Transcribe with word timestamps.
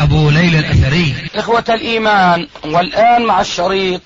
أبو 0.00 0.30
ليلى 0.30 0.58
الأثري. 0.58 1.14
إخوة 1.34 1.64
الإيمان 1.68 2.48
والآن 2.64 3.26
مع 3.26 3.40
الشريط 3.40 4.00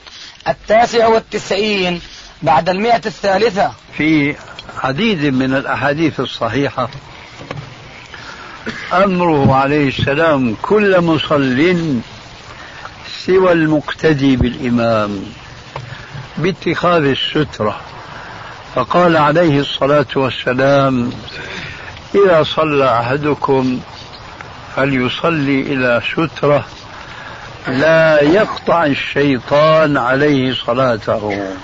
التاسع 0.48 1.06
والتسعين 1.06 2.00
بعد 2.42 2.68
المئة 2.68 3.02
الثالثة. 3.06 3.73
في 3.96 4.37
عديد 4.78 5.24
من 5.24 5.54
الأحاديث 5.54 6.20
الصحيحة 6.20 6.88
أمره 8.92 9.54
عليه 9.54 9.88
السلام 9.88 10.56
كل 10.62 11.00
مصل 11.00 12.01
سوى 13.26 13.52
المقتدي 13.52 14.37
بالإمام 14.37 15.24
باتخاذ 16.38 17.04
السترة. 17.04 17.80
فقال 18.74 19.16
عليه 19.16 19.60
الصلاة 19.60 20.06
والسلام 20.16 21.12
إذا 22.14 22.42
صلى 22.42 23.01
أحدكم 23.01 23.80
فليصلي 24.76 25.60
إلى 25.60 26.02
سترة 26.12 26.64
لا 27.68 28.22
يقطع 28.22 28.84
الشيطان 28.84 29.96
عليه 29.96 30.54
صلاته. 30.54 31.54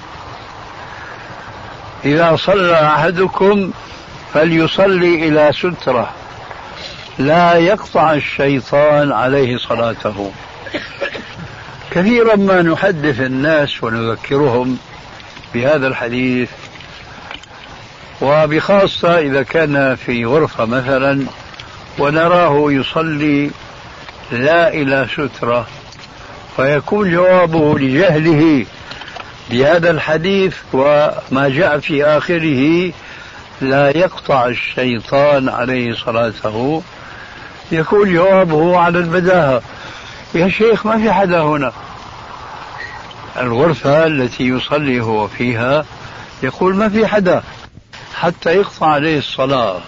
إذا 2.05 2.37
صلى 2.37 2.81
أحدكم 2.81 3.71
فليصلي 4.35 5.29
إلى 5.29 5.53
سترة 5.53 6.11
لا 7.19 7.55
يقطع 7.55 8.13
الشيطان 8.13 9.13
عليه 9.13 9.57
صلاته. 9.59 10.33
كثيرا 11.91 12.37
ما 12.37 12.63
نحدث 12.63 13.21
الناس 13.21 13.85
ونذكرهم 13.85 14.79
بهذا 15.55 15.87
الحديث 15.87 16.51
وبخاصة 18.21 19.19
إذا 19.19 19.43
كان 19.43 19.97
في 19.97 20.25
غرفة 20.25 20.65
مثلا 20.65 21.27
ونراه 21.99 22.73
يصلي 22.73 23.51
لا 24.33 24.69
إلى 24.69 25.07
سترة 25.13 25.67
فيكون 26.57 27.11
جوابه 27.11 27.79
لجهله 27.79 28.67
بهذا 29.51 29.91
الحديث 29.91 30.57
وما 30.73 31.49
جاء 31.49 31.79
في 31.79 32.05
آخره 32.05 32.93
لا 33.61 33.99
يقطع 33.99 34.47
الشيطان 34.47 35.49
عليه 35.49 35.95
صلاته. 35.95 36.83
يكون 37.73 38.15
جوابه 38.15 38.79
على 38.79 38.99
البداهة. 38.99 39.63
يا 40.35 40.49
شيخ 40.49 40.87
ما 40.87 40.99
في 40.99 41.13
حدا 41.13 41.41
هنا؟ 41.41 41.73
الغرفة 43.37 44.07
التي 44.07 44.49
يصلي 44.49 45.01
هو 45.01 45.29
فيها 45.29 45.85
يقول 46.43 46.75
ما 46.75 46.89
في 46.89 47.07
حدا 47.07 47.43
حتى 48.15 48.51
يقطع 48.57 48.87
عليه 48.87 49.19
الصلاة. 49.19 49.81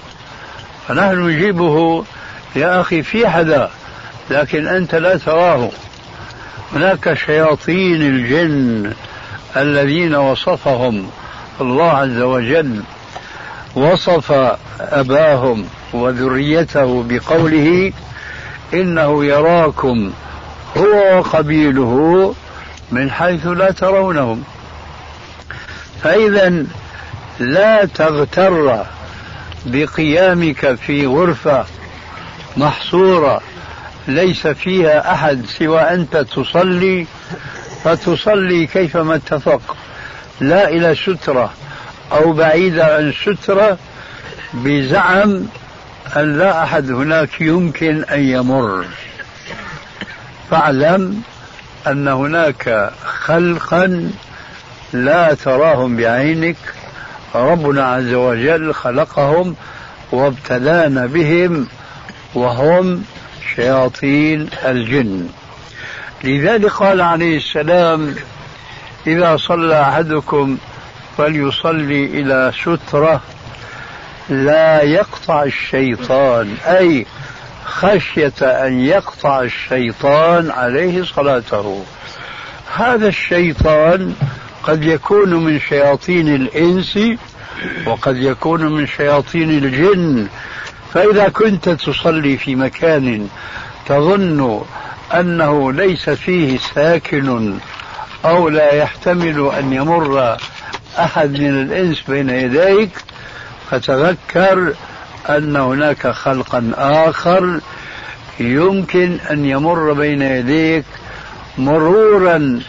فنحن 0.90 1.28
نجيبه. 1.28 2.04
يا 2.56 2.80
أخي 2.80 3.02
في 3.02 3.28
حدا 3.28 3.70
لكن 4.30 4.66
أنت 4.66 4.94
لا 4.94 5.16
تراه. 5.16 5.70
هناك 6.72 7.14
شياطين 7.14 8.02
الجن 8.02 8.92
الذين 9.56 10.14
وصفهم 10.14 11.10
الله 11.60 11.90
عز 11.90 12.18
وجل. 12.18 12.82
وصف 13.74 14.32
أباهم 14.80 15.64
وذريته 15.92 17.04
بقوله 17.08 17.92
إنه 18.74 19.24
يراكم 19.24 20.12
هو 20.76 21.18
وقبيله 21.18 22.34
من 22.92 23.10
حيث 23.10 23.46
لا 23.46 23.70
ترونهم. 23.70 24.44
فإذا 26.02 26.64
لا 27.40 27.84
تغتر 27.84 28.84
بقيامك 29.66 30.74
في 30.74 31.06
غرفة 31.06 31.66
محصورة 32.56 33.40
ليس 34.08 34.46
فيها 34.46 35.12
أحد 35.12 35.46
سوى 35.46 35.80
أنت 35.80 36.16
تصلي 36.16 37.06
فتصلي 37.84 38.66
كيفما 38.66 39.14
اتفق. 39.14 39.76
لا 40.40 40.68
إلى 40.68 40.94
سترة 40.94 41.52
أو 42.12 42.32
بعيدة 42.32 42.96
عن 42.96 43.12
سترة 43.12 43.78
بزعم 44.54 45.46
أن 46.16 46.38
لا 46.38 46.62
أحد 46.64 46.90
هناك 46.90 47.40
يمكن 47.40 48.04
أن 48.04 48.20
يمر. 48.20 48.84
فاعلم 50.50 51.22
أن 51.86 52.08
هناك 52.08 52.90
خلقا 53.04 54.10
لا 54.92 55.34
تراهم 55.34 55.96
بعينك 55.96 56.56
ربنا 57.34 57.86
عز 57.92 58.12
وجل 58.12 58.74
خلقهم 58.74 59.56
وابتلانا 60.12 61.06
بهم 61.06 61.66
وهم 62.34 63.04
شياطين 63.56 64.48
الجن. 64.64 65.28
لذلك 66.24 66.70
قال 66.70 67.00
عليه 67.00 67.36
السلام 67.36 68.14
إذا 69.06 69.36
صلى 69.36 69.80
أحدكم 69.82 70.58
فليصلي 71.18 72.04
إلى 72.04 72.52
سترة 72.62 73.20
لا 74.28 74.82
يقطع 74.82 75.42
الشيطان 75.42 76.54
أي 76.66 77.06
خشية 77.64 78.32
أن 78.42 78.80
يقطع 78.80 79.40
الشيطان 79.40 80.50
عليه 80.50 81.04
صلاته. 81.04 81.84
هذا 82.76 83.08
الشيطان 83.08 84.14
قد 84.62 84.84
يكون 84.84 85.44
من 85.44 85.60
شياطين 85.60 86.34
الإنس 86.34 86.98
وقد 87.86 88.16
يكون 88.16 88.72
من 88.72 88.86
شياطين 88.86 89.50
الجن. 89.50 90.26
فإذا 90.94 91.28
كنت 91.28 91.68
تصلي 91.68 92.36
في 92.36 92.54
مكان 92.54 93.28
تظن 93.86 94.62
أنه 95.14 95.72
ليس 95.72 96.10
فيه 96.10 96.58
ساكن 96.74 97.54
أو 98.24 98.48
لا 98.48 98.74
يحتمل 98.74 99.50
أن 99.58 99.72
يمر 99.72 100.36
أحد 100.98 101.40
من 101.40 101.62
الإنس 101.62 102.00
بين 102.08 102.30
يديك 102.30 102.90
فتذكر 103.70 104.74
أن 105.28 105.56
هناك 105.56 106.06
خلقا 106.06 106.72
آخر 106.76 107.60
يمكن 108.40 109.18
أن 109.30 109.44
يمر 109.44 109.92
بين 109.92 110.22
يديك 110.22 110.84
مرورا 111.58 112.60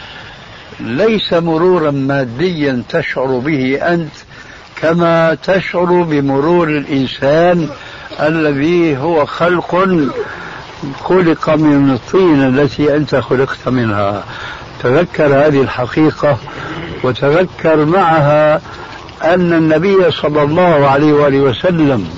ليس 0.86 1.34
مرورا 1.34 1.92
ماديا 1.92 2.84
تشعر 2.90 3.40
به 3.40 3.80
أنت 3.82 4.12
كما 4.82 5.38
تشعر 5.44 5.86
بمرور 5.86 6.68
الإنسان 6.70 7.70
الذي 8.20 8.98
هو 8.98 9.26
خلق 9.26 9.76
خلق 11.04 11.50
من 11.50 11.92
الطين 11.94 12.44
التي 12.44 12.96
أنت 12.96 13.16
خلقت 13.16 13.68
منها. 13.68 14.24
تذكر 14.84 15.26
هذه 15.26 15.62
الحقيقة 15.62 16.38
وتذكر 17.04 17.86
معها 17.86 18.62
أن 19.24 19.54
النبي 19.54 20.12
صلى 20.12 20.44
الله 20.44 20.88
عليه 20.88 21.14
وآله 21.14 21.40
وسلم 21.40 22.10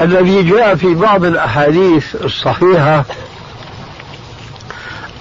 الذي 0.00 0.42
جاء 0.42 0.74
في 0.74 0.94
بعض 0.94 1.24
الأحاديث 1.24 2.16
الصحيحة 2.24 3.04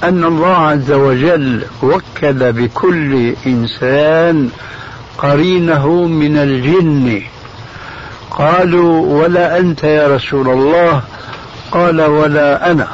أن 0.04 0.24
الله 0.24 0.56
عز 0.56 0.92
وجل 0.92 1.64
وكل 1.84 2.52
بكل 2.52 3.34
إنسان 3.46 4.50
قرينه 5.18 5.88
من 5.88 6.38
الجن. 6.38 7.22
قالوا 8.32 9.24
ولا 9.24 9.60
أنت 9.60 9.84
يا 9.84 10.16
رسول 10.16 10.50
الله؟ 10.50 11.02
قال 11.72 12.02
ولا 12.02 12.72
أنا. 12.72 12.88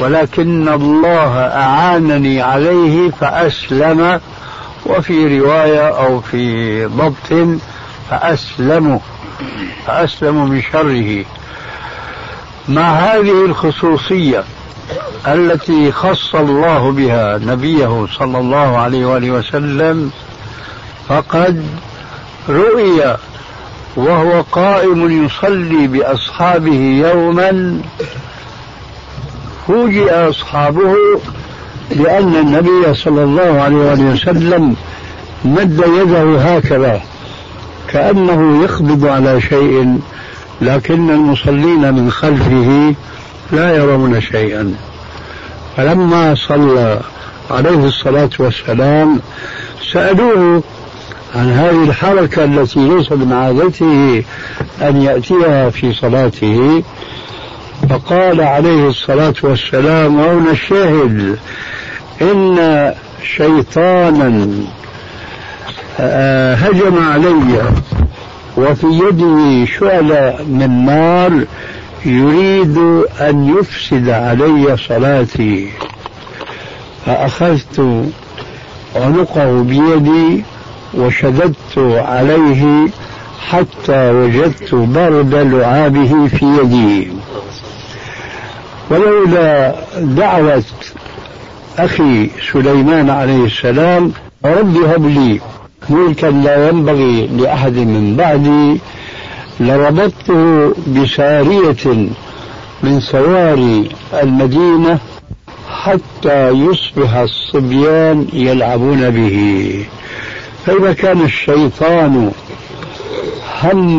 ولكن 0.00 0.68
الله 0.68 1.38
أعانني 1.38 2.42
عليه 2.42 3.10
فأسلم. 3.10 4.20
وفي 4.86 5.38
رواية 5.38 5.88
أو 5.88 6.20
في 6.20 6.84
ضبط 6.84 7.58
فأسلموا 8.10 8.98
فأسلموا 9.86 10.46
من 10.46 10.62
شره. 10.72 11.24
مع 12.68 12.90
هذه 12.90 13.44
الخصوصية 13.46 14.44
التي 15.26 15.92
خص 15.92 16.34
الله 16.34 16.92
بها 16.92 17.38
نبيه 17.38 18.06
صلى 18.18 18.38
الله 18.38 18.78
عليه 18.78 19.06
وآله 19.06 19.30
وسلم 19.30 20.10
فقد 21.08 21.66
رؤي 22.48 23.16
وهو 23.96 24.40
قائم 24.52 25.24
يصلي 25.24 25.86
بأصحابه 25.86 27.04
يوما 27.12 27.80
فوجئ 29.66 30.10
أصحابه 30.10 30.94
بأن 31.90 32.36
النبي 32.36 32.94
صلى 32.94 33.22
الله 33.24 33.60
عليه 33.60 34.04
وسلم 34.04 34.76
مد 35.44 35.84
يده 36.00 36.40
هكذا 36.40 37.00
كأنه 37.88 38.62
يقبض 38.62 39.06
على 39.06 39.40
شيء 39.40 39.98
لكن 40.60 41.10
المصلين 41.10 41.94
من 41.94 42.10
خلفه 42.10 42.94
لا 43.52 43.76
يرون 43.76 44.20
شيئا. 44.20 44.74
فلما 45.76 46.34
صلى 46.34 47.00
عليه 47.50 47.86
الصلاة 47.86 48.30
والسلام 48.38 49.20
سألوه 49.92 50.62
عن 51.36 51.50
هذه 51.50 51.84
الحركة 51.84 52.44
التي 52.44 52.88
ليس 52.88 53.12
من 53.12 53.32
عادته 53.32 54.24
أن 54.82 55.02
يأتيها 55.02 55.70
في 55.70 55.92
صلاته. 55.92 56.82
فقال 57.90 58.40
عليه 58.40 58.88
الصلاة 58.88 59.34
والسلام 59.42 60.20
وهنا 60.20 60.50
الشاهد؟ 60.50 61.38
إن 62.22 62.94
شيطانا 63.36 64.48
آه، 66.00 66.54
هجم 66.54 66.98
علي 67.12 67.62
وفي 68.56 68.86
يده 68.86 69.66
شعلة 69.78 70.36
من 70.48 70.84
نار 70.84 71.44
يريد 72.06 72.78
أن 73.20 73.56
يفسد 73.58 74.08
علي 74.08 74.76
صلاتي. 74.76 75.68
فأخذت 77.06 78.04
عنقه 78.96 79.62
بيدي 79.62 80.44
وشددت 80.94 81.78
عليه 81.78 82.88
حتى 83.50 84.10
وجدت 84.10 84.74
برد 84.74 85.34
لعابه 85.34 86.28
في 86.28 86.44
يدي. 86.62 87.08
ولولا 88.90 89.74
دعوة 89.96 90.62
أخي 91.78 92.30
سليمان 92.52 93.10
عليه 93.10 93.44
السلام 93.44 94.12
رب 94.44 94.76
هب 94.76 95.06
لي 95.06 95.40
ملكا 95.90 96.26
لا 96.26 96.68
ينبغي 96.68 97.26
لأحد 97.26 97.76
من 97.76 98.16
بعدي 98.16 98.80
لربطته 99.68 100.74
بسارية 100.88 102.08
من 102.82 103.00
سواري 103.00 103.88
المدينة 104.22 104.98
حتى 105.82 106.48
يصبح 106.50 107.14
الصبيان 107.14 108.26
يلعبون 108.32 109.10
به. 109.10 109.84
فإذا 110.66 110.92
كان 110.92 111.20
الشيطان 111.20 112.32
هم 113.62 113.98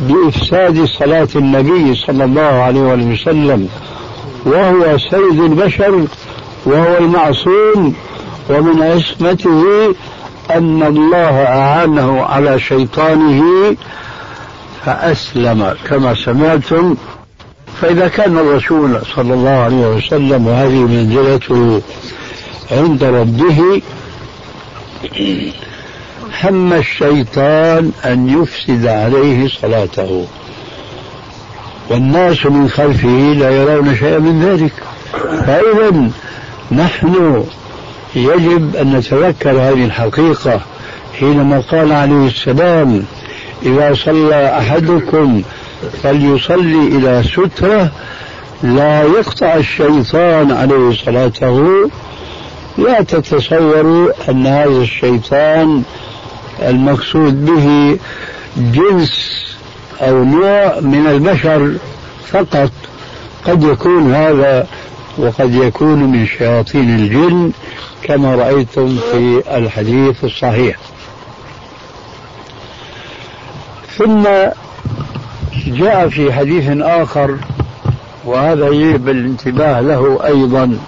بإفساد 0.00 0.84
صلاة 0.84 1.28
النبي 1.36 1.94
صلى 1.94 2.24
الله 2.24 2.42
عليه 2.42 2.80
وسلم 2.80 3.68
وهو 4.46 4.98
سيد 4.98 5.40
البشر 5.40 6.04
وهو 6.66 6.98
المعصوم 6.98 7.94
ومن 8.50 8.82
عصمته 8.82 9.64
أن 10.50 10.82
الله 10.82 11.42
أعانه 11.42 12.22
على 12.22 12.60
شيطانه 12.60 13.42
فأسلم 14.84 15.74
كما 15.88 16.14
سمعتم. 16.14 16.96
فإذا 17.80 18.08
كان 18.08 18.38
الرسول 18.38 19.00
صلى 19.16 19.34
الله 19.34 19.50
عليه 19.50 19.86
وسلم 19.96 20.46
وهذه 20.46 20.84
منزلته 20.86 21.82
عند 22.70 23.04
ربه 23.04 23.82
هم 26.44 26.72
الشيطان 26.72 27.92
أن 28.04 28.42
يفسد 28.42 28.86
عليه 28.86 29.48
صلاته. 29.48 30.26
والناس 31.90 32.46
من 32.46 32.68
خلفه 32.68 33.34
لا 33.38 33.50
يرون 33.50 33.96
شيئا 33.96 34.18
من 34.18 34.42
ذلك. 34.42 34.72
فإذا 35.46 36.10
نحن 36.72 37.44
يجب 38.14 38.76
أن 38.76 38.96
نتذكر 38.96 39.50
هذه 39.50 39.84
الحقيقة 39.84 40.60
حينما 41.20 41.60
قال 41.60 41.92
عليه 41.92 42.26
السلام 42.26 43.04
إذا 43.62 43.94
صلى 43.94 44.58
أحدكم 44.58 45.42
فليصلي 46.02 46.86
إلى 46.86 47.22
سترة 47.22 47.90
لا 48.62 49.02
يقطع 49.02 49.54
الشيطان 49.54 50.52
عليه 50.52 50.96
صلاته. 51.04 51.90
لا 52.78 53.02
تتصوروا 53.02 54.12
أن 54.28 54.46
هذا 54.46 54.82
الشيطان 54.82 55.82
المقصود 56.62 57.44
به 57.46 57.98
جنس 58.56 59.46
أو 60.00 60.24
نوع 60.24 60.80
من 60.80 61.06
البشر 61.06 61.74
فقط. 62.32 62.70
قد 63.44 63.62
يكون 63.62 64.14
هذا 64.14 64.66
وقد 65.18 65.54
يكون 65.54 65.98
من 65.98 66.26
شياطين 66.26 66.94
الجن 66.94 67.52
كما 68.02 68.34
رأيتم 68.34 68.96
في 69.12 69.42
الحديث 69.56 70.24
الصحيح. 70.24 70.76
ثم 74.00 74.22
جاء 75.66 76.08
في 76.08 76.32
حديث 76.32 76.64
آخر 76.82 77.36
وهذا 78.24 78.68
يجب 78.68 79.08
الانتباه 79.08 79.80
له 79.80 80.18
أيضا. 80.24 80.78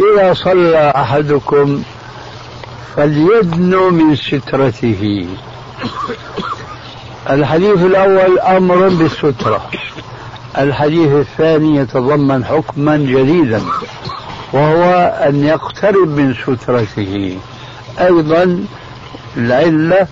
إذا 0.00 0.34
صلى 0.34 0.92
أحدكم 0.96 1.82
فليدن 2.96 3.76
من 3.76 4.16
سترته. 4.16 5.26
الحديث 7.30 7.78
الأول 7.78 8.38
أمر 8.38 8.88
بالسترة. 8.88 9.70
الحديث 10.58 11.12
الثاني 11.12 11.76
يتضمن 11.76 12.44
حكما 12.44 12.96
جديدا 12.96 13.62
وهو 14.52 14.84
أن 15.28 15.44
يقترب 15.44 16.08
من 16.08 16.34
سترته. 16.34 17.38
أيضا 18.00 18.64
العلة 19.36 20.06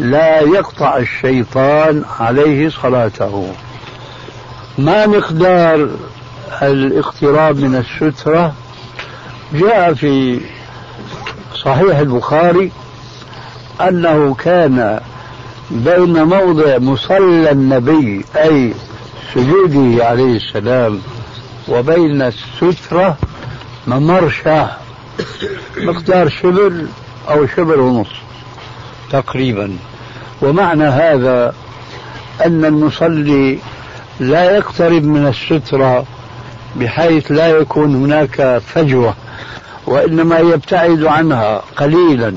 لا 0.00 0.40
يقطع 0.40 0.96
الشيطان 0.96 2.04
عليه 2.20 2.68
صلاته. 2.68 3.54
ما 4.78 5.06
مقدار 5.06 5.88
الاقتراب 6.62 7.60
من 7.60 7.76
السترة؟ 7.76 8.54
جاء 9.52 9.94
في 9.94 10.40
صحيح 11.64 11.98
البخاري 11.98 12.72
أنه 13.80 14.34
كان 14.34 15.00
بين 15.70 16.22
موضع 16.22 16.78
مصلى 16.78 17.50
النبي 17.50 18.24
أي 18.36 18.74
سجوده 19.34 20.04
عليه 20.06 20.36
السلام 20.36 21.00
وبين 21.68 22.22
السترة 22.22 23.16
ممر 23.86 24.30
شاه. 24.30 24.70
مقدار 25.78 26.28
شبر 26.28 26.72
أو 27.28 27.46
شبر 27.46 27.80
ونصف 27.80 28.20
تقريبا. 29.10 29.76
ومعنى 30.42 30.84
هذا 30.84 31.54
أن 32.46 32.64
المصلي 32.64 33.58
لا 34.20 34.56
يقترب 34.56 35.04
من 35.04 35.26
السترة 35.26 36.04
بحيث 36.76 37.32
لا 37.32 37.48
يكون 37.48 37.94
هناك 37.94 38.62
فجوة 38.66 39.14
وإنما 39.86 40.38
يبتعد 40.38 41.04
عنها 41.04 41.62
قليلا 41.76 42.34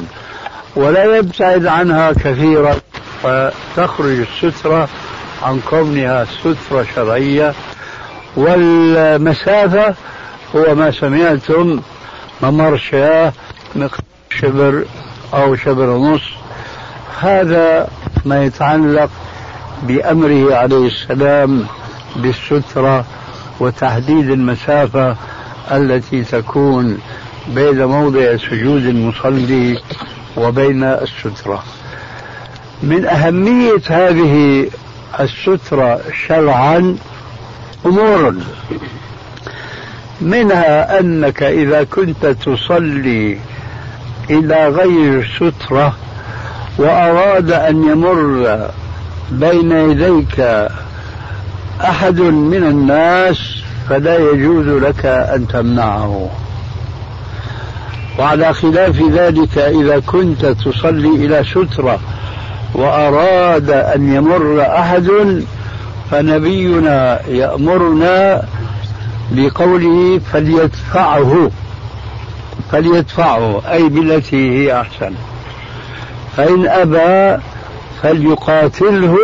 ولا 0.75 1.17
يبتعد 1.17 1.65
عنها 1.65 2.11
كثيرا. 2.11 2.75
فتخرج 3.23 4.25
السترة 4.43 4.89
عن 5.43 5.59
كونها 5.69 6.25
سترة 6.25 6.85
شرعية. 6.95 7.53
والمسافة 8.35 9.95
هو 10.55 10.75
ما 10.75 10.91
سمعتم 10.91 11.79
ممر 12.41 12.77
شاه 12.77 13.33
شبر 14.29 14.85
أو 15.33 15.55
شبر 15.55 15.89
ونص. 15.89 16.42
هذا 17.19 17.87
ما 18.25 18.43
يتعلق 18.43 19.09
بأمره 19.83 20.55
عليه 20.55 20.87
السلام 20.87 21.65
بالسترة 22.15 23.05
وتحديد 23.59 24.29
المسافة 24.29 25.15
التي 25.71 26.23
تكون 26.23 26.97
بين 27.47 27.85
موضع 27.85 28.37
سجود 28.37 28.85
المصلي 28.85 29.79
وبين 30.37 30.83
السترة. 30.83 31.63
من 32.83 33.05
أهمية 33.05 33.81
هذه 33.87 34.67
السترة 35.19 36.01
شرعا 36.27 36.97
أمور 37.85 38.35
منها 40.21 40.99
أنك 40.99 41.43
إذا 41.43 41.83
كنت 41.83 42.25
تصلي 42.25 43.37
إلى 44.29 44.67
غير 44.67 45.27
سترة 45.35 45.95
وأراد 46.77 47.51
أن 47.51 47.83
يمر 47.83 48.59
بين 49.31 49.71
يديك 49.71 50.39
أحد 51.81 52.19
من 52.21 52.63
الناس 52.63 53.37
فلا 53.89 54.17
يجوز 54.17 54.67
لك 54.67 55.05
أن 55.05 55.47
تمنعه. 55.47 56.29
وعلى 58.19 58.53
خلاف 58.53 59.01
ذلك 59.11 59.57
إذا 59.57 59.99
كنت 59.99 60.45
تصلي 60.45 61.25
إلى 61.25 61.43
سترة 61.43 61.99
وأراد 62.73 63.69
أن 63.69 64.13
يمر 64.13 64.61
أحد 64.61 65.09
فنبينا 66.11 67.27
يأمرنا 67.27 68.43
بقوله 69.31 70.21
فليدفعه 70.33 71.51
فليدفعه 72.71 73.61
أي 73.71 73.89
بالتي 73.89 74.59
هي 74.59 74.81
أحسن. 74.81 75.13
فإن 76.37 76.67
أبى 76.67 77.41
فليقاتله 78.01 79.17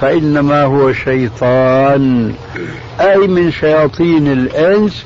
فإنما 0.00 0.64
هو 0.64 0.92
شيطان. 0.92 2.32
أي 3.00 3.16
من 3.16 3.52
شياطين 3.52 4.32
الإنس 4.32 5.04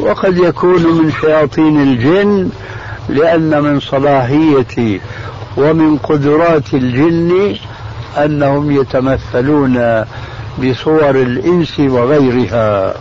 وقد 0.00 0.38
يكون 0.38 0.82
من 0.82 1.12
شياطين 1.20 1.82
الجن 1.82 2.48
لأن 3.08 3.62
من 3.62 3.80
صلاحية 3.80 5.00
ومن 5.56 5.96
قدرات 5.98 6.74
الجن 6.74 7.56
أنهم 8.16 8.80
يتمثلون 8.80 10.04
بصور 10.58 11.10
الإنس 11.10 11.80
وغيرها. 11.80 12.94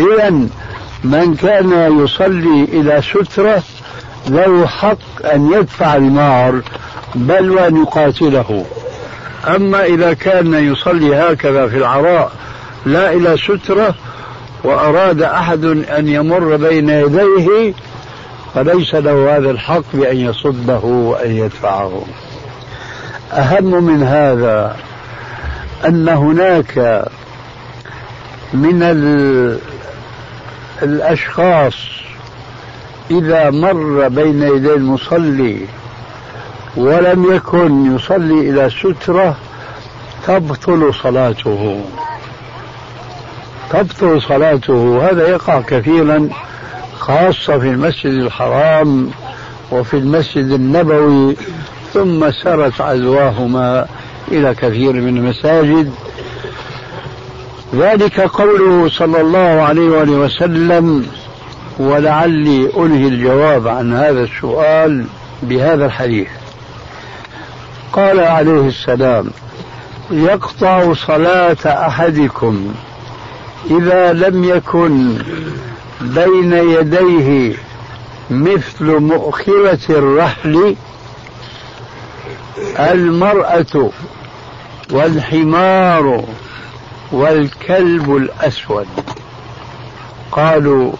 إذا 0.00 0.30
من 1.04 1.34
كان 1.34 1.98
يصلي 2.04 2.64
إلى 2.64 3.02
سترة 3.02 3.62
له 4.28 4.66
حق 4.66 5.26
أن 5.34 5.52
يدفع 5.52 5.96
المار 5.96 6.62
بل 7.14 7.50
وأن 7.50 7.82
يقاتله. 7.82 8.64
أما 9.48 9.84
إذا 9.84 10.12
كان 10.12 10.54
يصلي 10.72 11.16
هكذا 11.16 11.66
في 11.66 11.76
العراء 11.76 12.32
لا 12.86 13.12
إلى 13.12 13.36
سترة 13.36 13.94
وأراد 14.64 15.22
أحد 15.22 15.64
أن 15.64 16.08
يمر 16.08 16.56
بين 16.56 16.88
يديه 16.88 17.74
فليس 18.54 18.94
له 18.94 19.36
هذا 19.36 19.50
الحق 19.50 19.82
بأن 19.92 20.16
يصده 20.16 20.80
وأن 20.84 21.30
يدفعه. 21.30 22.02
أهم 23.32 23.84
من 23.84 24.02
هذا 24.02 24.76
أن 25.86 26.08
هناك 26.08 27.04
من 28.52 28.82
الأشخاص 30.82 31.74
إذا 33.10 33.50
مر 33.50 34.08
بين 34.08 34.42
يدي 34.42 34.74
المصلي 34.74 35.66
ولم 36.76 37.34
يكن 37.34 37.96
يصلي 37.96 38.50
إلى 38.50 38.70
سترة 38.70 39.36
تبطل 40.26 40.94
صلاته. 41.02 41.80
تبطل 43.70 44.22
صلاته. 44.22 45.08
هذا 45.10 45.28
يقع 45.28 45.60
كثيرا 45.60 46.28
خاصة 46.98 47.58
في 47.58 47.68
المسجد 47.68 48.12
الحرام 48.12 49.10
وفي 49.70 49.94
المسجد 49.94 50.50
النبوي 50.50 51.36
ثم 51.94 52.30
سرت 52.30 52.80
عزواهما 52.80 53.86
إلى 54.28 54.54
كثير 54.54 54.92
من 54.92 55.16
المساجد. 55.16 55.92
ذلك 57.74 58.20
قوله 58.20 58.88
صلى 58.88 59.20
الله 59.20 59.62
عليه 59.62 59.88
وآله 59.90 60.12
وسلم 60.12 61.06
ولعلي 61.80 62.70
أنهي 62.76 63.08
الجواب 63.08 63.68
عن 63.68 63.92
هذا 63.92 64.22
السؤال 64.22 65.04
بهذا 65.42 65.86
الحديث. 65.86 66.28
قال 67.92 68.20
عليه 68.20 68.68
السلام 68.68 69.30
يقطع 70.10 70.92
صلاة 70.92 71.56
أحدكم 71.66 72.74
إذا 73.70 74.12
لم 74.12 74.44
يكن 74.44 75.18
بين 76.00 76.52
يديه 76.52 77.56
مثل 78.30 78.84
مؤخرة 78.98 79.78
الرحل 79.90 80.76
المرأة 82.78 83.90
والحمار 84.90 86.24
والكلب 87.12 88.16
الأسود. 88.16 88.86
قالوا 90.32 90.92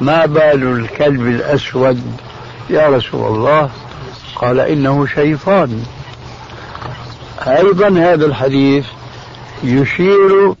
ما 0.00 0.26
بال 0.26 0.62
الكلب 0.62 1.20
الأسود؟ 1.20 2.02
يا 2.70 2.88
رسول 2.88 3.36
الله 3.36 3.70
قال 4.36 4.60
إنه 4.60 5.06
شيطان. 5.06 5.84
أيضا 7.46 7.88
هذا 7.88 8.26
الحديث 8.26 8.86
يشير 9.64 10.54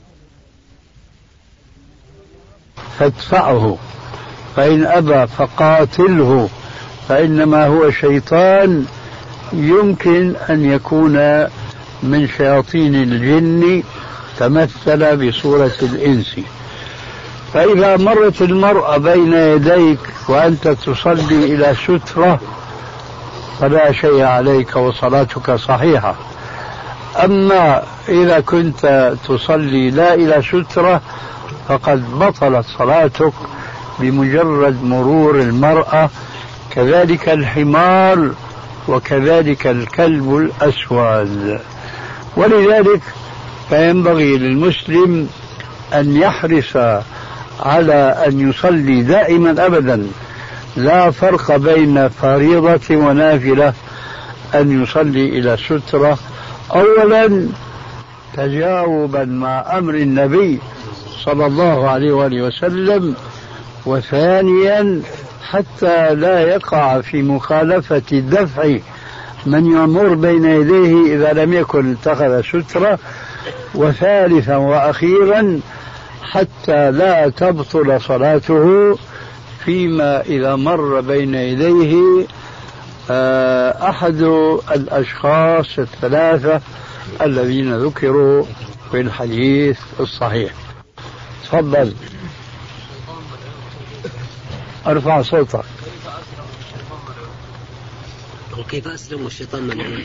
فادفعه 2.98 3.78
فإن 4.56 4.86
أبى 4.86 5.26
فقاتله 5.26 6.48
فإنما 7.08 7.66
هو 7.66 7.90
شيطان. 7.90 8.86
يمكن 9.52 10.34
أن 10.50 10.64
يكون 10.64 11.44
من 12.02 12.28
شياطين 12.36 12.94
الجن 12.94 13.82
تمثل 14.38 15.28
بصورة 15.28 15.72
الإنس. 15.82 16.36
فإذا 17.54 17.96
مرت 17.96 18.42
المرأة 18.42 18.96
بين 18.96 19.32
يديك 19.32 19.98
وأنت 20.28 20.68
تصلي 20.68 21.54
إلى 21.54 21.74
سترة 21.74 22.40
فلا 23.60 23.92
شيء 23.92 24.22
عليك 24.22 24.76
وصلاتك 24.76 25.54
صحيحة. 25.54 26.14
أما 27.24 27.82
إذا 28.08 28.40
كنت 28.40 29.12
تصلي 29.28 29.90
لا 29.90 30.14
إلى 30.14 30.42
سترة 30.42 31.00
فقد 31.68 32.18
بطلت 32.18 32.66
صلاتك 32.78 33.32
بمجرد 33.98 34.84
مرور 34.84 35.40
المرأة 35.40 36.10
كذلك 36.70 37.28
الحمار 37.28 38.30
وكذلك 38.88 39.66
الكلب 39.66 40.36
الأسود. 40.36 41.60
ولذلك 42.36 43.02
فينبغي 43.68 44.38
للمسلم 44.38 45.28
أن 45.94 46.16
يحرص 46.16 46.76
على 47.62 48.24
أن 48.26 48.50
يصلي 48.50 49.02
دائما 49.02 49.66
أبدا. 49.66 50.06
لا 50.76 51.10
فرق 51.10 51.56
بين 51.56 52.08
فريضة 52.08 52.96
ونافلة 52.96 53.72
أن 54.54 54.82
يصلي 54.82 55.28
إلى 55.38 55.56
سترة 55.56 56.18
أولا 56.74 57.46
تجاوبا 58.36 59.24
مع 59.24 59.78
أمر 59.78 59.94
النبي 59.94 60.58
صلى 61.24 61.46
الله 61.46 61.90
عليه 61.90 62.12
وآله 62.12 62.42
وسلم. 62.42 63.14
وثانيا 63.86 65.02
حتى 65.50 66.14
لا 66.14 66.40
يقع 66.40 67.00
في 67.00 67.22
مخالفة 67.22 68.02
دفع 68.12 68.76
من 69.46 69.66
يمر 69.66 70.14
بين 70.14 70.44
يديه 70.44 71.14
إذا 71.14 71.32
لم 71.32 71.52
يكن 71.52 71.92
اتخذ 71.92 72.42
سترة. 72.42 72.98
وثالثا 73.74 74.56
وأخيرا 74.56 75.60
حتى 76.22 76.90
لا 76.90 77.28
تبطل 77.28 78.00
صلاته 78.00 78.98
فيما 79.64 80.20
إذا 80.20 80.56
مر 80.56 81.00
بين 81.00 81.34
يديه 81.34 82.26
آه، 83.10 83.90
أحد 83.90 84.22
الأشخاص 84.72 85.78
الثلاثة 85.78 86.60
الذين 87.22 87.76
ذكروا 87.76 88.44
في 88.90 89.00
الحديث 89.00 89.78
الصحيح. 90.00 90.52
تفضل. 91.44 91.94
ارفع 94.86 95.22
صوتك. 95.22 95.64
وكيف 98.58 98.88
أسلم 98.88 99.24
والشيطان 99.24 99.62
ملعون 99.62 100.04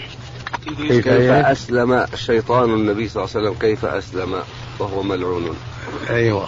كيف, 0.65 1.03
كيف 1.03 1.31
أسلم 1.31 1.93
الشيطان 1.93 2.73
النبي 2.73 3.09
صلى 3.09 3.23
الله 3.23 3.35
عليه 3.35 3.47
وسلم؟ 3.47 3.59
كيف 3.59 3.85
أسلم؟ 3.85 4.43
وهو 4.79 5.03
ملعون. 5.03 5.55
أيوة. 6.09 6.47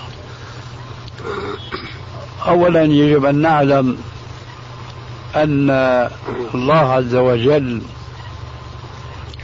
أولا 2.47 2.83
يجب 2.83 3.25
أن 3.25 3.35
نعلم 3.35 3.97
أن 5.35 5.69
الله 6.55 6.91
عز 6.93 7.15
وجل 7.15 7.81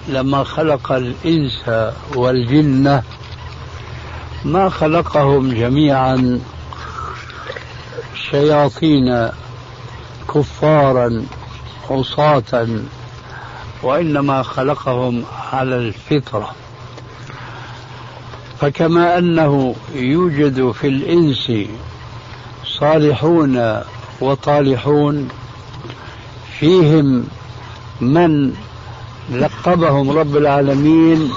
لما 0.08 0.44
خلق 0.44 0.92
الإنس 0.92 1.70
والجن 2.16 3.02
ما 4.46 4.70
خلقهم 4.70 5.54
جميعا 5.54 6.40
شياطين 8.32 9.30
كفارا 10.34 11.26
عصاة 11.90 12.68
وإنما 13.84 14.44
خلقهم 14.44 15.24
على 15.52 15.76
الفطرة. 15.76 16.56
فكما 18.64 19.18
أنه 19.18 19.76
يوجد 19.96 20.72
في 20.72 20.88
الإنس 20.88 21.52
صالحون 22.66 23.82
وطالحون 24.22 25.28
فيهم 26.60 27.28
من 28.02 28.54
لقبهم 29.32 30.12
رب 30.12 30.38
العالمين 30.38 31.32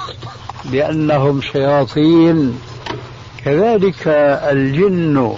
بأنهم 0.65 1.41
شياطين. 1.41 2.59
كذلك 3.45 4.09
الجن 4.51 5.35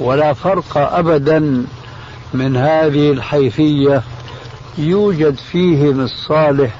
ولا 0.00 0.32
فرق 0.32 0.76
أبدا 0.76 1.64
من 2.34 2.56
هذه 2.56 3.10
الحيثية. 3.10 4.02
يوجد 4.78 5.36
فيهم 5.52 6.00
الصالح 6.00 6.74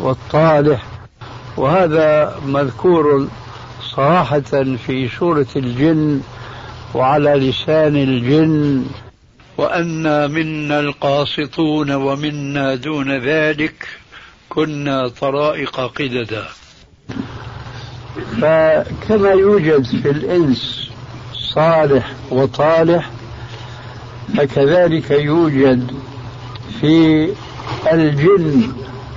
والطالح 0.00 0.82
وهذا 1.56 2.36
مذكور 2.46 3.28
صراحة 3.96 4.76
في 4.86 5.08
سورة 5.18 5.46
الجن 5.56 6.20
وعلى 6.94 7.30
لسان 7.30 7.96
الجن. 7.96 8.84
وأنا 9.58 10.26
منا 10.26 10.80
القاسطون 10.80 11.90
ومنا 11.90 12.74
دون 12.74 13.18
ذلك 13.18 13.88
كنا 14.48 15.08
طرائق 15.08 15.80
قددا. 15.80 16.44
فكما 18.40 19.30
يوجد 19.30 19.84
في 20.02 20.10
الإنس 20.10 20.90
صالح 21.54 22.12
وطالح 22.30 23.10
فكذلك 24.36 25.10
يوجد 25.10 25.90
في 26.80 27.28
الجن 27.92 28.72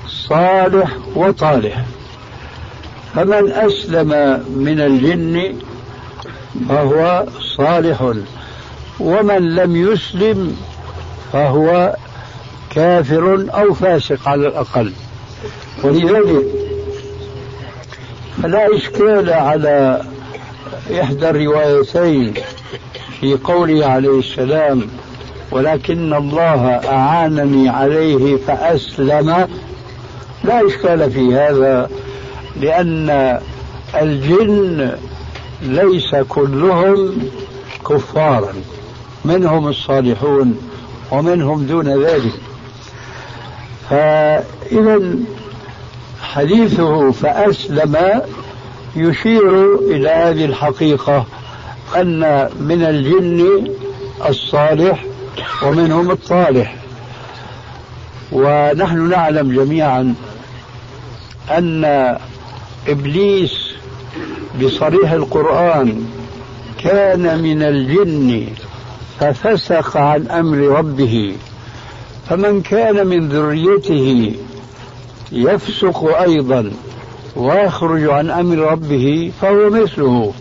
صالح 0.08 0.98
وطالح. 1.16 1.86
فمن 3.16 3.52
أسلم 3.52 4.10
من 4.56 4.82
الجن 4.82 5.56
فهو 6.70 7.26
صالح 7.58 8.14
ومن 9.00 9.56
لم 9.56 9.76
يسلم 9.76 10.58
فهو 11.34 11.96
كافر 12.70 13.46
أو 13.54 13.74
فاسق 13.74 14.28
على 14.28 14.48
الأقل. 14.48 14.94
ولذلك 15.84 16.46
فلا 18.44 18.76
إشكال 18.76 19.30
على 19.30 20.02
إحدى 21.02 21.30
الروايتين 21.30 22.34
في 23.20 23.38
قوله 23.44 23.86
عليه 23.86 24.20
السلام 24.20 24.88
ولكن 25.52 26.14
الله 26.14 26.66
أعانني 26.68 27.70
عليه 27.70 28.38
فأسلم. 28.38 29.48
لا 30.44 30.68
إشكال 30.68 31.12
في 31.12 31.36
هذا. 31.36 31.90
لأن 32.60 33.40
الجن 33.96 34.92
ليس 35.62 36.16
كلهم 36.30 37.18
كفارا. 37.90 38.54
منهم 39.26 39.68
الصالحون 39.68 40.58
ومنهم 41.12 41.66
دون 41.66 42.04
ذلك. 42.04 42.34
فإذا 43.90 45.16
حديثه 46.22 47.12
فأسلم 47.12 48.22
يشير 48.96 49.76
إلى 49.76 50.10
هذه 50.10 50.46
الحقيقة 50.46 51.26
أن 51.96 52.50
من 52.60 52.84
الجن 52.84 53.68
الصالح 54.30 55.06
ومنهم 55.64 56.12
الطالح 56.12 56.76
ونحن 58.32 59.10
نعلم 59.10 59.52
جميعا 59.52 60.16
أن 61.50 62.18
إبليس 62.88 63.70
بصريح 64.64 65.12
القرآن 65.12 66.06
كان 66.84 67.40
من 67.44 67.64
الجن 67.64 68.48
ففسق 69.20 69.98
عن 69.98 70.28
أمر 70.28 70.58
ربه 70.58 71.36
فمن 72.30 72.62
كان 72.62 73.08
من 73.08 73.30
ذريته 73.30 74.34
يفسق 75.32 76.22
أيضا 76.22 76.72
ويخرج 77.36 78.04
عن 78.04 78.30
أمر 78.30 78.58
ربه 78.58 79.32
فهو 79.42 79.70
مثله. 79.70 80.34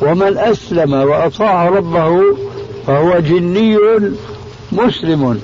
ومن 0.00 0.38
أسلم 0.38 0.92
وأطاع 0.92 1.68
ربه 1.68 2.22
فهو 2.86 3.18
جني 3.18 3.78
مسلم. 4.72 5.40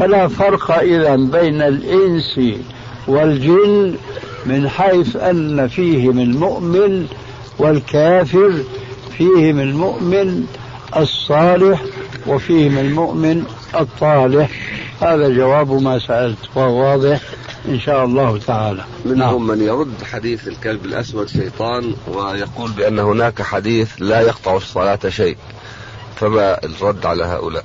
فلا 0.00 0.28
فرق 0.28 0.70
إذا 0.70 1.16
بين 1.16 1.62
الإنس 1.62 2.40
والجن 3.08 3.94
من 4.46 4.68
حيث 4.68 5.16
أن 5.16 5.68
فيهم 5.68 6.18
المؤمن 6.18 7.06
والكافر 7.58 8.52
فيهم 9.18 9.60
المؤمن 9.60 10.46
الصالح 10.96 11.82
وفيهم 12.26 12.78
المؤمن 12.78 13.44
الطالح. 13.74 14.50
هذا 15.00 15.28
جواب 15.28 15.82
ما 15.82 15.98
سألت 15.98 16.38
وهو 16.54 16.74
واضح 16.74 17.20
إن 17.68 17.80
شاء 17.80 18.04
الله 18.04 18.38
تعالى. 18.38 18.84
منهم 19.04 19.18
نعم. 19.18 19.46
من 19.46 19.62
يرد 19.62 20.04
حديث 20.12 20.48
الكلب 20.48 20.84
الأسود 20.84 21.28
شيطان 21.28 21.94
ويقول 22.08 22.70
بأن 22.70 22.98
هناك 22.98 23.42
حديث 23.42 23.90
لا 23.98 24.20
يقطع 24.20 24.56
الصلاة 24.56 25.08
شيء 25.08 25.36
فما 26.16 26.64
الرد 26.64 27.06
على 27.06 27.24
هؤلاء؟ 27.24 27.64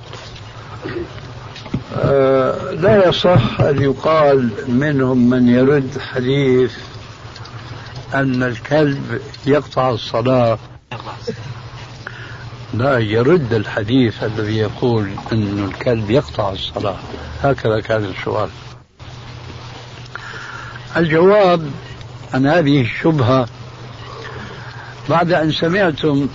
لا 2.82 3.08
يصح 3.08 3.62
أن 3.62 3.82
يقال 3.82 4.50
منهم 4.68 5.30
من 5.30 5.50
يرد 5.50 5.98
حديث 6.00 6.74
أن 8.14 8.44
الكلب 8.44 9.22
يقطع 9.46 9.90
الصلاة. 9.90 10.58
لا 12.74 12.98
يرد 13.00 13.54
الحديث 13.54 14.24
الذي 14.24 14.58
يقول 14.58 15.10
أن 15.32 15.70
الكلب 15.72 16.12
يقطع 16.12 16.52
الصلاة. 16.52 16.98
هكذا 17.44 17.80
كان 17.80 18.06
السؤال. 18.06 18.50
الجواب 20.98 21.72
عن 22.34 22.48
هذه 22.48 22.82
الشبهة 22.82 23.48
بعد 25.10 25.32
أن 25.32 25.52
سمعتم 25.52 26.28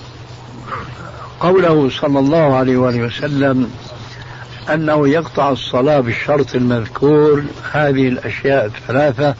قوله 1.41 1.91
صلى 2.01 2.19
الله 2.19 2.57
عليه 2.57 2.77
وآله 2.77 3.03
وسلم 3.03 3.71
أنه 4.71 5.09
يقطع 5.09 5.51
الصلاة 5.51 6.01
بالشرط 6.01 6.55
المذكور. 6.55 7.45
هذه 7.73 8.09
الأشياء 8.09 8.67
الثلاثة 8.67 9.35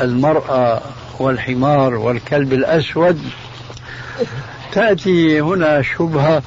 المرأة 0.00 0.82
والحمار 1.18 1.94
والكلب 1.94 2.52
الأسود. 2.52 3.22
تأتي 4.72 5.40
هنا 5.40 5.82
شبهة 5.82 6.42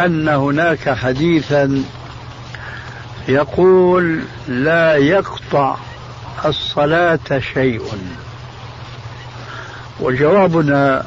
أن 0.00 0.28
هناك 0.28 0.94
حديثا 0.94 1.84
يقول 3.28 4.22
لا 4.48 4.96
يقطع 4.96 5.76
الصلاة 6.44 7.38
شيء. 7.54 7.82
وجوابنا 10.00 11.06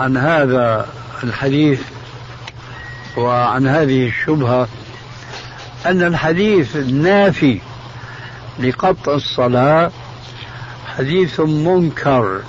عن 0.00 0.16
هذا 0.16 0.86
الحديث 1.24 1.80
وعن 3.16 3.66
هذه 3.66 4.08
الشبهة 4.08 4.68
أن 5.86 6.02
الحديث 6.02 6.76
النافي 6.76 7.60
لقطع 8.58 9.14
الصلاة 9.14 9.90
حديث 10.96 11.40
منكر 11.40 12.40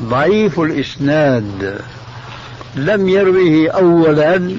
ضعيف 0.00 0.60
الإسناد 0.60 1.80
لم 2.76 3.08
يروه 3.08 3.70
أولا 3.70 4.56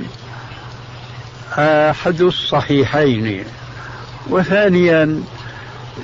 أحد 1.57 2.21
الصحيحين. 2.21 3.43
وثانيا 4.29 5.23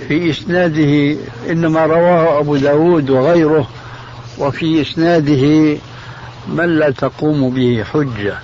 في 0.08 0.30
إسناده 0.30 1.18
إنما 1.50 1.86
رواه 1.86 2.40
أبو 2.40 2.56
داود 2.56 3.10
وغيره 3.10 3.68
وفي 4.38 4.82
إسناده 4.82 5.78
من 6.48 6.80
لا 6.80 6.90
تقوم 6.90 7.50
به 7.50 7.84
حجة. 7.94 8.38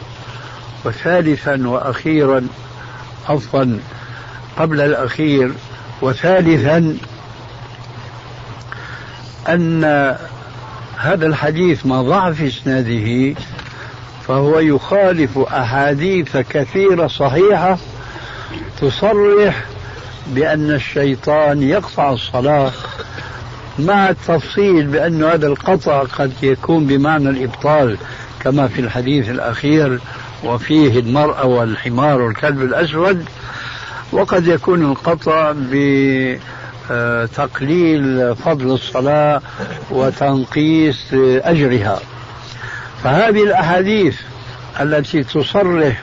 وثالثا 0.86 1.67
وأخيرا 1.67 2.47
عفوا 3.29 3.77
قبل 4.57 4.81
الأخير 4.81 5.51
وثالثا 6.01 6.97
أن 9.49 9.84
هذا 10.97 11.25
الحديث 11.27 11.86
مع 11.86 12.01
ضعف 12.01 12.41
إسناده 12.41 13.36
فهو 14.27 14.60
يخالف 14.60 15.38
أحاديث 15.38 16.38
كثيرة 16.38 17.07
صحيحة 17.07 17.77
تصرح 18.81 19.65
بأن 20.27 20.71
الشيطان 20.71 21.63
يقطع 21.63 22.13
الصلاة 22.13 22.71
مع 23.79 24.10
التفصيل 24.10 24.88
بأن 24.88 25.23
هذا 25.23 25.47
القطع 25.47 26.03
قد 26.03 26.34
يكون 26.43 26.86
بمعنى 26.86 27.29
الإبطال 27.29 27.97
كما 28.39 28.67
في 28.67 28.81
الحديث 28.81 29.29
الأخير. 29.29 29.99
وفيه 30.43 30.99
المرأة 30.99 31.45
والحمار 31.45 32.21
والكلب 32.21 32.62
الأسود 32.62 33.25
وقد 34.12 34.47
يكون 34.47 34.91
القطع 34.91 35.54
بتقليل 36.89 38.36
فضل 38.36 38.71
الصلاة 38.71 39.41
وتنقيس 39.91 41.13
أجرها. 41.43 41.99
فهذه 43.04 43.43
الأحاديث 43.43 44.19
التي 44.80 45.23
تصرح 45.23 46.01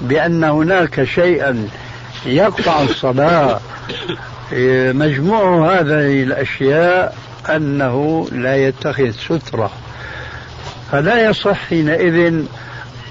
بأن 0.00 0.44
هناك 0.44 1.04
شيئا 1.04 1.68
يقطع 2.26 2.82
الصلاة 2.82 3.60
مجموع 4.92 5.70
هذه 5.72 6.22
الأشياء 6.22 7.16
أنه 7.50 8.28
لا 8.32 8.56
يتخذ 8.56 9.10
سترة. 9.10 9.70
فلا 10.92 11.28
يصح 11.30 11.56
حينئذ 11.68 12.44